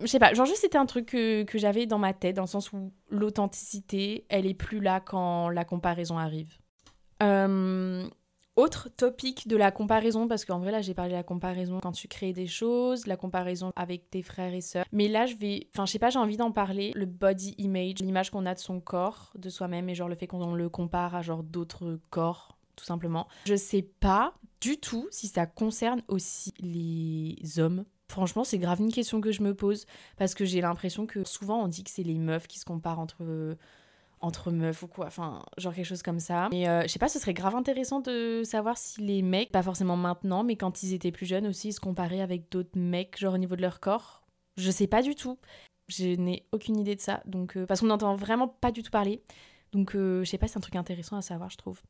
je 0.00 0.06
sais 0.06 0.18
pas, 0.18 0.34
genre, 0.34 0.46
juste 0.46 0.60
c'était 0.60 0.78
un 0.78 0.86
truc 0.86 1.06
que, 1.06 1.44
que 1.44 1.58
j'avais 1.58 1.86
dans 1.86 1.98
ma 1.98 2.12
tête, 2.12 2.36
dans 2.36 2.42
le 2.42 2.48
sens 2.48 2.72
où 2.72 2.92
l'authenticité, 3.08 4.26
elle 4.28 4.46
est 4.46 4.54
plus 4.54 4.80
là 4.80 5.00
quand 5.00 5.48
la 5.48 5.64
comparaison 5.64 6.18
arrive. 6.18 6.58
Euh, 7.22 8.06
autre 8.56 8.88
topic 8.88 9.48
de 9.48 9.56
la 9.56 9.70
comparaison, 9.70 10.28
parce 10.28 10.44
qu'en 10.44 10.58
vrai 10.58 10.70
là 10.70 10.82
j'ai 10.82 10.94
parlé 10.94 11.12
de 11.12 11.16
la 11.16 11.22
comparaison 11.22 11.80
quand 11.80 11.92
tu 11.92 12.08
crées 12.08 12.32
des 12.32 12.46
choses, 12.46 13.06
la 13.06 13.16
comparaison 13.16 13.72
avec 13.76 14.10
tes 14.10 14.22
frères 14.22 14.52
et 14.52 14.60
sœurs. 14.60 14.84
Mais 14.92 15.08
là 15.08 15.26
je 15.26 15.34
vais, 15.36 15.68
enfin 15.72 15.86
je 15.86 15.92
sais 15.92 15.98
pas, 15.98 16.10
j'ai 16.10 16.18
envie 16.18 16.36
d'en 16.36 16.52
parler, 16.52 16.92
le 16.94 17.06
body 17.06 17.54
image, 17.58 17.98
l'image 18.00 18.30
qu'on 18.30 18.46
a 18.46 18.54
de 18.54 18.60
son 18.60 18.80
corps, 18.80 19.32
de 19.36 19.48
soi-même 19.48 19.88
et 19.88 19.94
genre 19.94 20.08
le 20.08 20.14
fait 20.14 20.26
qu'on 20.26 20.54
le 20.54 20.68
compare 20.68 21.14
à 21.14 21.22
genre 21.22 21.42
d'autres 21.42 22.00
corps, 22.10 22.58
tout 22.76 22.84
simplement. 22.84 23.28
Je 23.46 23.56
sais 23.56 23.82
pas 23.82 24.34
du 24.60 24.78
tout 24.78 25.08
si 25.10 25.26
ça 25.26 25.46
concerne 25.46 26.02
aussi 26.08 26.52
les 26.60 27.58
hommes. 27.58 27.84
Franchement, 28.08 28.42
c'est 28.42 28.58
grave 28.58 28.80
une 28.80 28.92
question 28.92 29.20
que 29.20 29.30
je 29.30 29.42
me 29.42 29.54
pose 29.54 29.86
parce 30.16 30.34
que 30.34 30.44
j'ai 30.44 30.60
l'impression 30.60 31.06
que 31.06 31.24
souvent 31.24 31.62
on 31.62 31.68
dit 31.68 31.84
que 31.84 31.90
c'est 31.90 32.02
les 32.02 32.18
meufs 32.18 32.48
qui 32.48 32.58
se 32.58 32.64
comparent 32.64 32.98
entre 32.98 33.56
entre 34.20 34.50
meufs 34.50 34.82
ou 34.82 34.86
quoi, 34.86 35.06
enfin, 35.06 35.42
genre 35.56 35.74
quelque 35.74 35.86
chose 35.86 36.02
comme 36.02 36.20
ça. 36.20 36.48
Et 36.52 36.68
euh, 36.68 36.82
je 36.82 36.88
sais 36.88 36.98
pas, 36.98 37.08
ce 37.08 37.18
serait 37.18 37.34
grave 37.34 37.54
intéressant 37.54 38.00
de 38.00 38.42
savoir 38.44 38.76
si 38.76 39.00
les 39.00 39.22
mecs, 39.22 39.50
pas 39.50 39.62
forcément 39.62 39.96
maintenant, 39.96 40.44
mais 40.44 40.56
quand 40.56 40.82
ils 40.82 40.94
étaient 40.94 41.12
plus 41.12 41.26
jeunes 41.26 41.46
aussi, 41.46 41.68
ils 41.68 41.72
se 41.72 41.80
comparaient 41.80 42.20
avec 42.20 42.50
d'autres 42.50 42.78
mecs, 42.78 43.18
genre 43.18 43.34
au 43.34 43.38
niveau 43.38 43.56
de 43.56 43.62
leur 43.62 43.80
corps. 43.80 44.22
Je 44.56 44.70
sais 44.70 44.86
pas 44.86 45.02
du 45.02 45.14
tout. 45.14 45.38
Je 45.88 46.14
n'ai 46.16 46.46
aucune 46.52 46.78
idée 46.78 46.94
de 46.94 47.00
ça, 47.00 47.22
donc 47.24 47.56
euh, 47.56 47.66
parce 47.66 47.80
qu'on 47.80 47.86
n'entend 47.86 48.14
vraiment 48.14 48.48
pas 48.48 48.70
du 48.70 48.82
tout 48.82 48.90
parler. 48.90 49.22
Donc 49.72 49.94
euh, 49.94 50.22
je 50.24 50.30
sais 50.30 50.38
pas, 50.38 50.48
c'est 50.48 50.58
un 50.58 50.60
truc 50.62 50.76
intéressant 50.76 51.16
à 51.16 51.22
savoir, 51.22 51.50
je 51.50 51.56
trouve. 51.56 51.80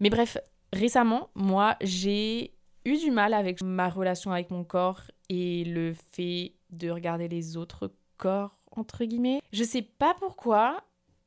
Mais 0.00 0.10
bref, 0.10 0.36
récemment, 0.72 1.30
moi, 1.34 1.76
j'ai 1.80 2.54
eu 2.84 2.96
du 2.98 3.10
mal 3.10 3.32
avec 3.32 3.62
ma 3.62 3.88
relation 3.88 4.32
avec 4.32 4.50
mon 4.50 4.64
corps 4.64 5.02
et 5.28 5.64
le 5.64 5.94
fait 6.12 6.54
de 6.70 6.90
regarder 6.90 7.28
les 7.28 7.56
autres 7.56 7.92
corps 8.18 8.56
entre 8.76 9.04
guillemets. 9.04 9.40
Je 9.52 9.64
sais 9.64 9.82
pas 9.82 10.14
pourquoi, 10.18 10.84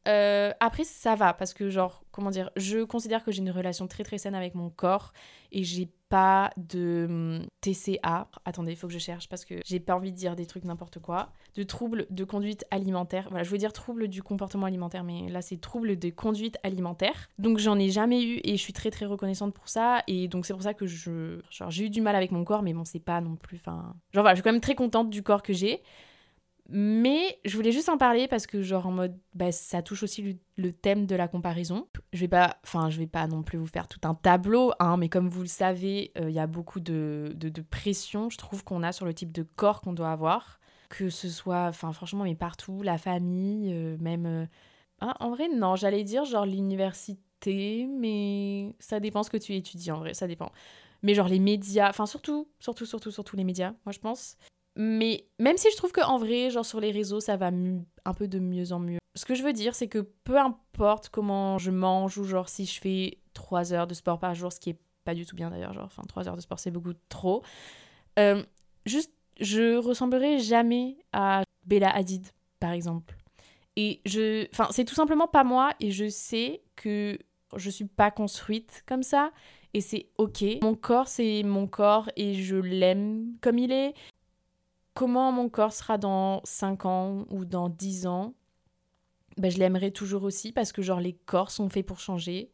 euh, 0.08 0.52
après, 0.60 0.84
ça 0.84 1.15
va 1.15 1.34
parce 1.34 1.54
que, 1.54 1.70
genre, 1.70 2.04
comment 2.12 2.30
dire, 2.30 2.50
je 2.56 2.84
considère 2.84 3.24
que 3.24 3.32
j'ai 3.32 3.41
une 3.41 3.52
relation 3.52 3.88
très 3.88 4.04
très 4.04 4.17
saine 4.17 4.36
avec 4.36 4.56
mon 4.56 4.70
corps 4.70 5.13
et 5.52 5.63
j'ai 5.63 5.89
pas 6.10 6.52
de 6.58 7.06
hum, 7.10 7.46
TCA. 7.62 8.30
Attendez, 8.46 8.72
il 8.72 8.76
faut 8.78 8.88
que 8.88 8.93
je 8.93 9.00
cherche 9.00 9.28
parce 9.28 9.43
que 9.43 9.56
j'ai 9.65 9.80
pas 9.80 9.96
envie 9.96 10.12
de 10.12 10.17
dire 10.17 10.36
des 10.36 10.46
trucs 10.46 10.63
n'importe 10.63 11.00
quoi. 11.00 11.34
De 11.56 11.63
troubles 11.63 12.08
de 12.10 12.24
conduite 12.24 12.65
alimentaire. 12.72 13.28
Voilà, 13.30 13.43
je 13.43 13.50
veux 13.50 13.58
dire 13.58 13.74
troubles 13.74 14.08
du 14.08 14.24
comportement 14.24 14.65
alimentaire, 14.65 15.04
mais 15.04 15.28
là 15.30 15.41
c'est 15.41 15.58
troubles 15.58 15.98
de 15.98 16.10
conduite 16.10 16.58
alimentaire. 16.63 17.30
Donc 17.39 17.58
j'en 17.58 17.78
ai 17.78 17.89
jamais 17.89 18.24
eu 18.24 18.39
et 18.43 18.52
je 18.52 18.62
suis 18.62 18.74
très 18.74 18.91
très 18.91 19.06
reconnaissante 19.06 19.54
pour 19.54 19.67
ça. 19.67 20.02
Et 20.08 20.28
donc 20.28 20.46
c'est 20.46 20.54
pour 20.54 20.63
ça 20.63 20.74
que 20.74 20.86
je. 20.86 21.41
Genre, 21.50 21.70
j'ai 21.70 21.86
eu 21.86 21.89
du 21.89 22.02
mal 22.02 22.15
avec 22.15 22.32
mon 22.32 22.43
corps, 22.46 22.63
mais 22.63 22.74
bon, 22.74 22.86
c'est 22.86 23.00
pas 23.00 23.20
non 23.20 23.36
plus. 23.36 23.58
Enfin. 23.58 23.96
Genre 24.13 24.24
voilà, 24.24 24.36
je 24.36 24.38
suis 24.38 24.43
quand 24.43 24.54
même 24.54 24.62
très 24.62 24.76
contente 24.76 25.10
du 25.10 25.24
corps 25.24 25.43
que 25.43 25.54
j'ai. 25.54 25.84
Mais 26.69 27.39
je 27.45 27.56
voulais 27.56 27.71
juste 27.71 27.88
en 27.88 27.97
parler 27.97 28.27
parce 28.27 28.45
que 28.45 28.62
genre 28.62 28.88
en 28.88 28.91
mode 28.91 29.17
bah, 29.34 29.53
ça 29.53 29.82
touche 29.82 30.03
aussi 30.03 30.38
le, 30.58 30.73
thème 30.73 31.06
de 31.06 31.15
la 31.15 31.30
comparaison. 31.30 31.88
Je 32.12 32.19
vais 32.19 32.27
pas 32.27 32.58
enfin 32.63 32.89
je 32.89 32.99
vais 32.99 33.08
pas 33.08 33.25
non 33.27 33.41
plus 33.41 33.58
vous 33.58 33.67
faire 33.67 33.88
tout 33.88 34.01
un 34.03 34.13
tableau 34.15 34.73
hein, 34.80 34.97
mais 34.97 35.08
comme 35.08 35.30
vous 35.30 35.41
le 35.41 35.47
savez, 35.47 36.12
euh, 36.17 36.30
il 36.30 36.36
y 36.36 36.39
a 36.39 36.47
beaucoup 36.47 36.82
de, 36.82 37.34
pression 37.69 38.30
je 38.30 38.38
trouve 38.38 38.65
qu'on 38.65 38.84
a 38.84 38.91
sur 38.91 39.06
le 39.06 39.13
type 39.13 39.32
de 39.32 39.43
corps 39.43 39.80
qu'on 39.80 39.93
doit 39.93 40.12
avoir, 40.12 40.60
que 40.89 41.10
ce 41.10 41.30
soit 41.30 41.67
enfin 41.67 41.93
franchement 41.93 42.25
mais 42.25 42.36
partout, 42.36 42.82
la 42.82 42.97
famille, 42.97 43.71
euh, 43.73 43.95
même 44.01 44.25
euh, 44.25 44.45
hein, 44.99 45.13
en 45.21 45.30
vrai 45.30 45.47
non, 45.47 45.77
j'allais 45.77 46.03
dire 46.03 46.25
genre 46.25 46.45
l'université 46.45 47.88
mais 47.88 48.75
ça 48.80 48.99
dépend 48.99 49.23
ce 49.23 49.30
que 49.30 49.38
tu 49.38 49.56
étudies 49.56 49.91
en 49.91 49.99
vrai, 49.99 50.13
ça 50.13 50.27
dépend. 50.27 50.51
Mais 51.01 51.13
genre 51.13 51.30
les 51.30 51.39
médias, 51.39 51.89
enfin 51.89 52.08
surtout 52.08 52.49
surtout 52.60 52.86
surtout 52.86 53.12
surtout 53.12 53.38
les 53.38 53.45
médias, 53.45 53.73
moi 53.86 53.93
je 53.93 53.99
pense 53.99 54.36
mais 54.78 55.26
même 55.40 55.58
si 55.58 55.70
je 55.72 55.76
trouve 55.76 55.92
qu'en 55.92 56.18
vrai, 56.20 56.52
genre 56.52 56.66
sur 56.66 56.80
les 56.80 56.92
réseaux, 56.92 57.20
ça 57.20 57.36
va 57.36 57.48
un 57.48 58.13
peu 58.13 58.28
de 58.28 58.40
mieux 58.40 58.72
en 58.72 58.80
mieux. 58.80 59.00
Ce 59.16 59.26
que 59.26 59.34
je 59.34 59.42
veux 59.42 59.54
dire, 59.54 59.74
c'est 59.74 59.88
que 59.88 60.08
peu 60.24 60.38
importe 60.38 61.10
comment 61.10 61.58
je 61.58 61.72
mange 61.72 62.20
ou 62.20 62.24
genre 62.24 62.48
si 62.48 62.68
je 62.68 62.80
fais 62.80 63.18
3 63.34 63.74
heures 63.74 63.88
de 63.88 63.96
sport 63.96 64.20
par 64.20 64.36
jour, 64.36 64.54
ce 64.54 64.60
qui 64.60 64.70
est 64.70 64.80
pas 65.04 65.16
du 65.16 65.26
tout 65.26 65.36
bien 65.36 65.50
d'ailleurs, 65.50 65.74
genre 65.74 65.86
enfin 65.86 66.04
3 66.08 66.30
heures 66.30 66.36
de 66.36 66.42
sport 66.42 66.60
c'est 66.60 66.70
beaucoup 66.70 66.94
trop. 67.10 67.44
Euh, 68.20 68.44
juste, 68.86 69.12
je 69.40 69.78
ressemblerai 69.78 70.38
jamais 70.38 70.98
à 71.12 71.42
Bella 71.66 71.90
Hadid, 71.90 72.28
par 72.60 72.72
exemple. 72.72 73.16
Et 73.76 74.02
je. 74.06 74.48
Enfin, 74.54 74.68
c'est 74.70 74.86
tout 74.86 74.96
simplement 74.96 75.28
pas 75.28 75.44
moi 75.44 75.72
et 75.80 75.90
je 75.90 76.08
sais 76.08 76.62
que 76.76 77.18
je 77.56 77.70
suis 77.72 77.86
pas 77.86 78.12
construite 78.12 78.84
comme 78.88 79.04
ça 79.04 79.32
et 79.74 79.82
c'est 79.82 80.10
ok. 80.18 80.44
Mon 80.62 80.76
corps, 80.76 81.08
c'est 81.08 81.42
mon 81.44 81.68
corps 81.68 82.10
et 82.16 82.36
je 82.36 82.56
l'aime 82.56 83.34
comme 83.42 83.58
il 83.58 83.72
est 83.72 83.94
comment 84.97 85.31
mon 85.31 85.47
corps 85.47 85.73
sera 85.73 85.99
dans 85.99 86.41
5 86.43 86.86
ans 86.86 87.25
ou 87.29 87.45
dans 87.45 87.69
10 87.69 88.07
ans, 88.07 88.33
bah, 89.38 89.51
je 89.51 89.60
l'aimerai 89.60 89.91
toujours 89.91 90.23
aussi 90.23 90.51
parce 90.51 90.71
que 90.71 90.81
genre 90.81 90.99
les 90.99 91.13
corps 91.13 91.51
sont 91.51 91.69
faits 91.69 91.86
pour 91.86 91.99
changer. 91.99 92.49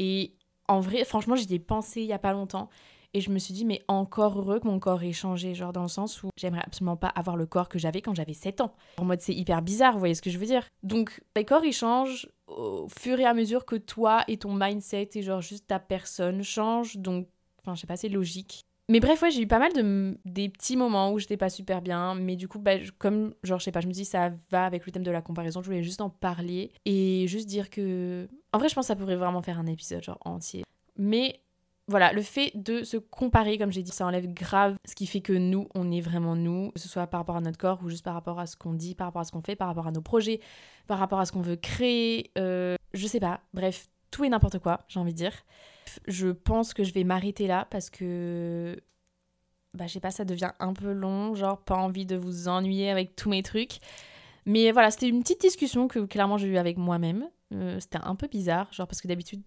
Et 0.00 0.34
en 0.66 0.80
vrai, 0.80 1.04
franchement, 1.04 1.36
j'y 1.36 1.54
ai 1.54 1.60
pensé 1.60 2.00
il 2.00 2.08
y 2.08 2.12
a 2.12 2.18
pas 2.18 2.32
longtemps. 2.32 2.68
Et 3.14 3.20
je 3.20 3.30
me 3.30 3.38
suis 3.38 3.54
dit, 3.54 3.64
mais 3.64 3.80
encore 3.86 4.40
heureux 4.40 4.58
que 4.58 4.66
mon 4.66 4.80
corps 4.80 5.04
ait 5.04 5.12
changé, 5.12 5.54
genre 5.54 5.72
dans 5.72 5.82
le 5.82 5.88
sens 5.88 6.20
où 6.24 6.30
j'aimerais 6.36 6.64
absolument 6.66 6.96
pas 6.96 7.08
avoir 7.08 7.36
le 7.36 7.46
corps 7.46 7.68
que 7.68 7.78
j'avais 7.78 8.02
quand 8.02 8.12
j'avais 8.12 8.34
7 8.34 8.60
ans. 8.60 8.74
En 8.96 9.04
mode, 9.04 9.20
c'est 9.20 9.34
hyper 9.34 9.62
bizarre, 9.62 9.92
vous 9.92 10.00
voyez 10.00 10.16
ce 10.16 10.22
que 10.22 10.30
je 10.30 10.38
veux 10.38 10.46
dire 10.46 10.66
Donc, 10.82 11.22
les 11.36 11.44
corps, 11.44 11.64
ils 11.64 11.72
changent 11.72 12.28
au 12.48 12.88
fur 12.88 13.20
et 13.20 13.24
à 13.24 13.34
mesure 13.34 13.64
que 13.64 13.76
toi 13.76 14.24
et 14.26 14.36
ton 14.36 14.52
mindset 14.52 15.10
et 15.14 15.22
genre 15.22 15.42
juste 15.42 15.68
ta 15.68 15.78
personne 15.78 16.42
changent. 16.42 16.96
Donc, 16.96 17.28
enfin, 17.60 17.76
je 17.76 17.82
sais 17.82 17.86
pas, 17.86 17.96
c'est 17.96 18.08
logique. 18.08 18.64
Mais 18.90 19.00
bref, 19.00 19.20
ouais, 19.20 19.30
j'ai 19.30 19.42
eu 19.42 19.46
pas 19.46 19.58
mal 19.58 19.72
de 19.74 20.18
des 20.24 20.48
petits 20.48 20.76
moments 20.76 21.12
où 21.12 21.18
j'étais 21.18 21.36
pas 21.36 21.50
super 21.50 21.82
bien, 21.82 22.14
mais 22.14 22.36
du 22.36 22.48
coup, 22.48 22.58
bah, 22.58 22.76
comme 22.98 23.34
genre, 23.42 23.58
je 23.58 23.64
sais 23.64 23.72
pas, 23.72 23.80
je 23.80 23.86
me 23.86 23.92
dis 23.92 24.06
ça 24.06 24.30
va 24.50 24.64
avec 24.64 24.86
le 24.86 24.92
thème 24.92 25.02
de 25.02 25.10
la 25.10 25.20
comparaison, 25.20 25.60
je 25.60 25.66
voulais 25.66 25.82
juste 25.82 26.00
en 26.00 26.08
parler 26.08 26.72
et 26.86 27.26
juste 27.28 27.48
dire 27.48 27.68
que. 27.68 28.28
En 28.52 28.58
vrai, 28.58 28.70
je 28.70 28.74
pense 28.74 28.84
que 28.84 28.88
ça 28.88 28.96
pourrait 28.96 29.16
vraiment 29.16 29.42
faire 29.42 29.58
un 29.58 29.66
épisode 29.66 30.02
genre 30.02 30.18
entier. 30.24 30.64
Mais 30.96 31.40
voilà, 31.86 32.12
le 32.12 32.22
fait 32.22 32.52
de 32.54 32.82
se 32.82 32.96
comparer, 32.98 33.58
comme 33.58 33.72
j'ai 33.72 33.82
dit, 33.82 33.90
ça 33.90 34.06
enlève 34.06 34.32
grave 34.32 34.76
ce 34.86 34.94
qui 34.94 35.06
fait 35.06 35.20
que 35.20 35.32
nous, 35.32 35.68
on 35.74 35.90
est 35.90 36.02
vraiment 36.02 36.36
nous, 36.36 36.70
que 36.72 36.80
ce 36.80 36.88
soit 36.88 37.06
par 37.06 37.20
rapport 37.20 37.36
à 37.36 37.40
notre 37.40 37.58
corps 37.58 37.80
ou 37.82 37.88
juste 37.88 38.04
par 38.04 38.14
rapport 38.14 38.38
à 38.38 38.46
ce 38.46 38.56
qu'on 38.56 38.74
dit, 38.74 38.94
par 38.94 39.06
rapport 39.06 39.20
à 39.20 39.24
ce 39.24 39.32
qu'on 39.32 39.42
fait, 39.42 39.56
par 39.56 39.68
rapport 39.68 39.86
à 39.86 39.90
nos 39.90 40.02
projets, 40.02 40.40
par 40.86 40.98
rapport 40.98 41.18
à 41.18 41.26
ce 41.26 41.32
qu'on 41.32 41.40
veut 41.40 41.56
créer, 41.56 42.30
euh, 42.36 42.76
je 42.92 43.06
sais 43.06 43.20
pas, 43.20 43.40
bref, 43.54 43.88
et 44.24 44.28
n'importe 44.28 44.58
quoi, 44.58 44.84
j'ai 44.88 45.00
envie 45.00 45.12
de 45.12 45.18
dire. 45.18 45.32
Je 46.06 46.28
pense 46.28 46.74
que 46.74 46.84
je 46.84 46.92
vais 46.92 47.04
m'arrêter 47.04 47.46
là 47.46 47.66
parce 47.70 47.90
que, 47.90 48.80
bah, 49.74 49.86
je 49.86 49.94
sais 49.94 50.00
pas, 50.00 50.10
ça 50.10 50.24
devient 50.24 50.52
un 50.60 50.72
peu 50.72 50.92
long, 50.92 51.34
genre 51.34 51.58
pas 51.58 51.76
envie 51.76 52.06
de 52.06 52.16
vous 52.16 52.48
ennuyer 52.48 52.90
avec 52.90 53.16
tous 53.16 53.30
mes 53.30 53.42
trucs. 53.42 53.78
Mais 54.46 54.72
voilà, 54.72 54.90
c'était 54.90 55.08
une 55.08 55.22
petite 55.22 55.40
discussion 55.40 55.88
que 55.88 56.00
clairement 56.00 56.38
j'ai 56.38 56.48
eue 56.48 56.58
avec 56.58 56.78
moi-même. 56.78 57.28
Euh, 57.52 57.78
c'était 57.80 57.98
un 58.02 58.14
peu 58.14 58.28
bizarre, 58.28 58.72
genre 58.72 58.86
parce 58.86 59.00
que 59.00 59.08
d'habitude, 59.08 59.42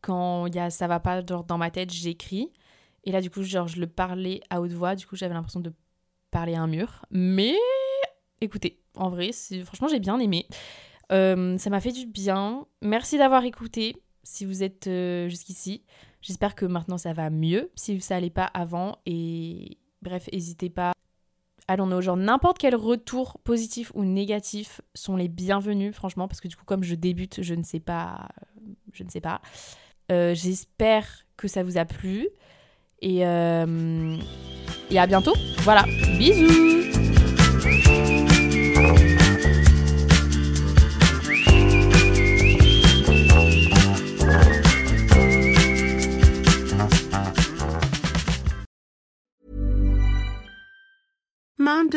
quand 0.00 0.46
il 0.46 0.54
y 0.54 0.58
a 0.58 0.70
ça 0.70 0.86
va 0.86 1.00
pas 1.00 1.24
genre, 1.24 1.44
dans 1.44 1.58
ma 1.58 1.70
tête, 1.70 1.90
j'écris. 1.90 2.50
Et 3.04 3.12
là, 3.12 3.20
du 3.20 3.30
coup, 3.30 3.42
genre, 3.42 3.68
je 3.68 3.80
le 3.80 3.86
parlais 3.86 4.40
à 4.50 4.60
haute 4.60 4.72
voix. 4.72 4.94
Du 4.94 5.06
coup, 5.06 5.16
j'avais 5.16 5.34
l'impression 5.34 5.60
de 5.60 5.72
parler 6.30 6.54
à 6.54 6.62
un 6.62 6.66
mur. 6.66 7.04
Mais 7.10 7.54
écoutez, 8.40 8.80
en 8.94 9.10
vrai, 9.10 9.30
franchement, 9.64 9.88
j'ai 9.88 10.00
bien 10.00 10.18
aimé. 10.18 10.46
Euh, 11.10 11.58
ça 11.58 11.70
m'a 11.70 11.80
fait 11.80 11.92
du 11.92 12.06
bien. 12.06 12.66
Merci 12.80 13.18
d'avoir 13.18 13.44
écouté 13.44 13.96
si 14.22 14.44
vous 14.44 14.62
êtes 14.62 14.86
euh, 14.86 15.28
jusqu'ici. 15.28 15.82
J'espère 16.20 16.54
que 16.54 16.64
maintenant 16.64 16.98
ça 16.98 17.12
va 17.12 17.30
mieux 17.30 17.70
si 17.74 18.00
ça 18.00 18.16
allait 18.16 18.30
pas 18.30 18.44
avant. 18.44 18.96
Et 19.06 19.78
bref, 20.02 20.28
n'hésitez 20.32 20.70
pas. 20.70 20.92
Allons-nous, 21.68 22.00
genre 22.00 22.16
n'importe 22.16 22.58
quel 22.58 22.74
retour 22.74 23.38
positif 23.44 23.92
ou 23.94 24.04
négatif 24.04 24.80
sont 24.94 25.16
les 25.16 25.28
bienvenus, 25.28 25.94
franchement, 25.94 26.28
parce 26.28 26.40
que 26.40 26.48
du 26.48 26.56
coup, 26.56 26.64
comme 26.64 26.82
je 26.82 26.94
débute, 26.94 27.42
je 27.42 27.54
ne 27.54 27.62
sais 27.62 27.80
pas. 27.80 28.28
Je 28.92 29.04
ne 29.04 29.08
sais 29.08 29.20
pas. 29.20 29.40
Euh, 30.10 30.34
j'espère 30.34 31.08
que 31.36 31.48
ça 31.48 31.62
vous 31.62 31.78
a 31.78 31.84
plu. 31.84 32.28
Euh, 33.04 34.16
et 34.90 34.98
à 34.98 35.06
bientôt. 35.06 35.34
Voilà. 35.58 35.84
Bisous 36.18 36.92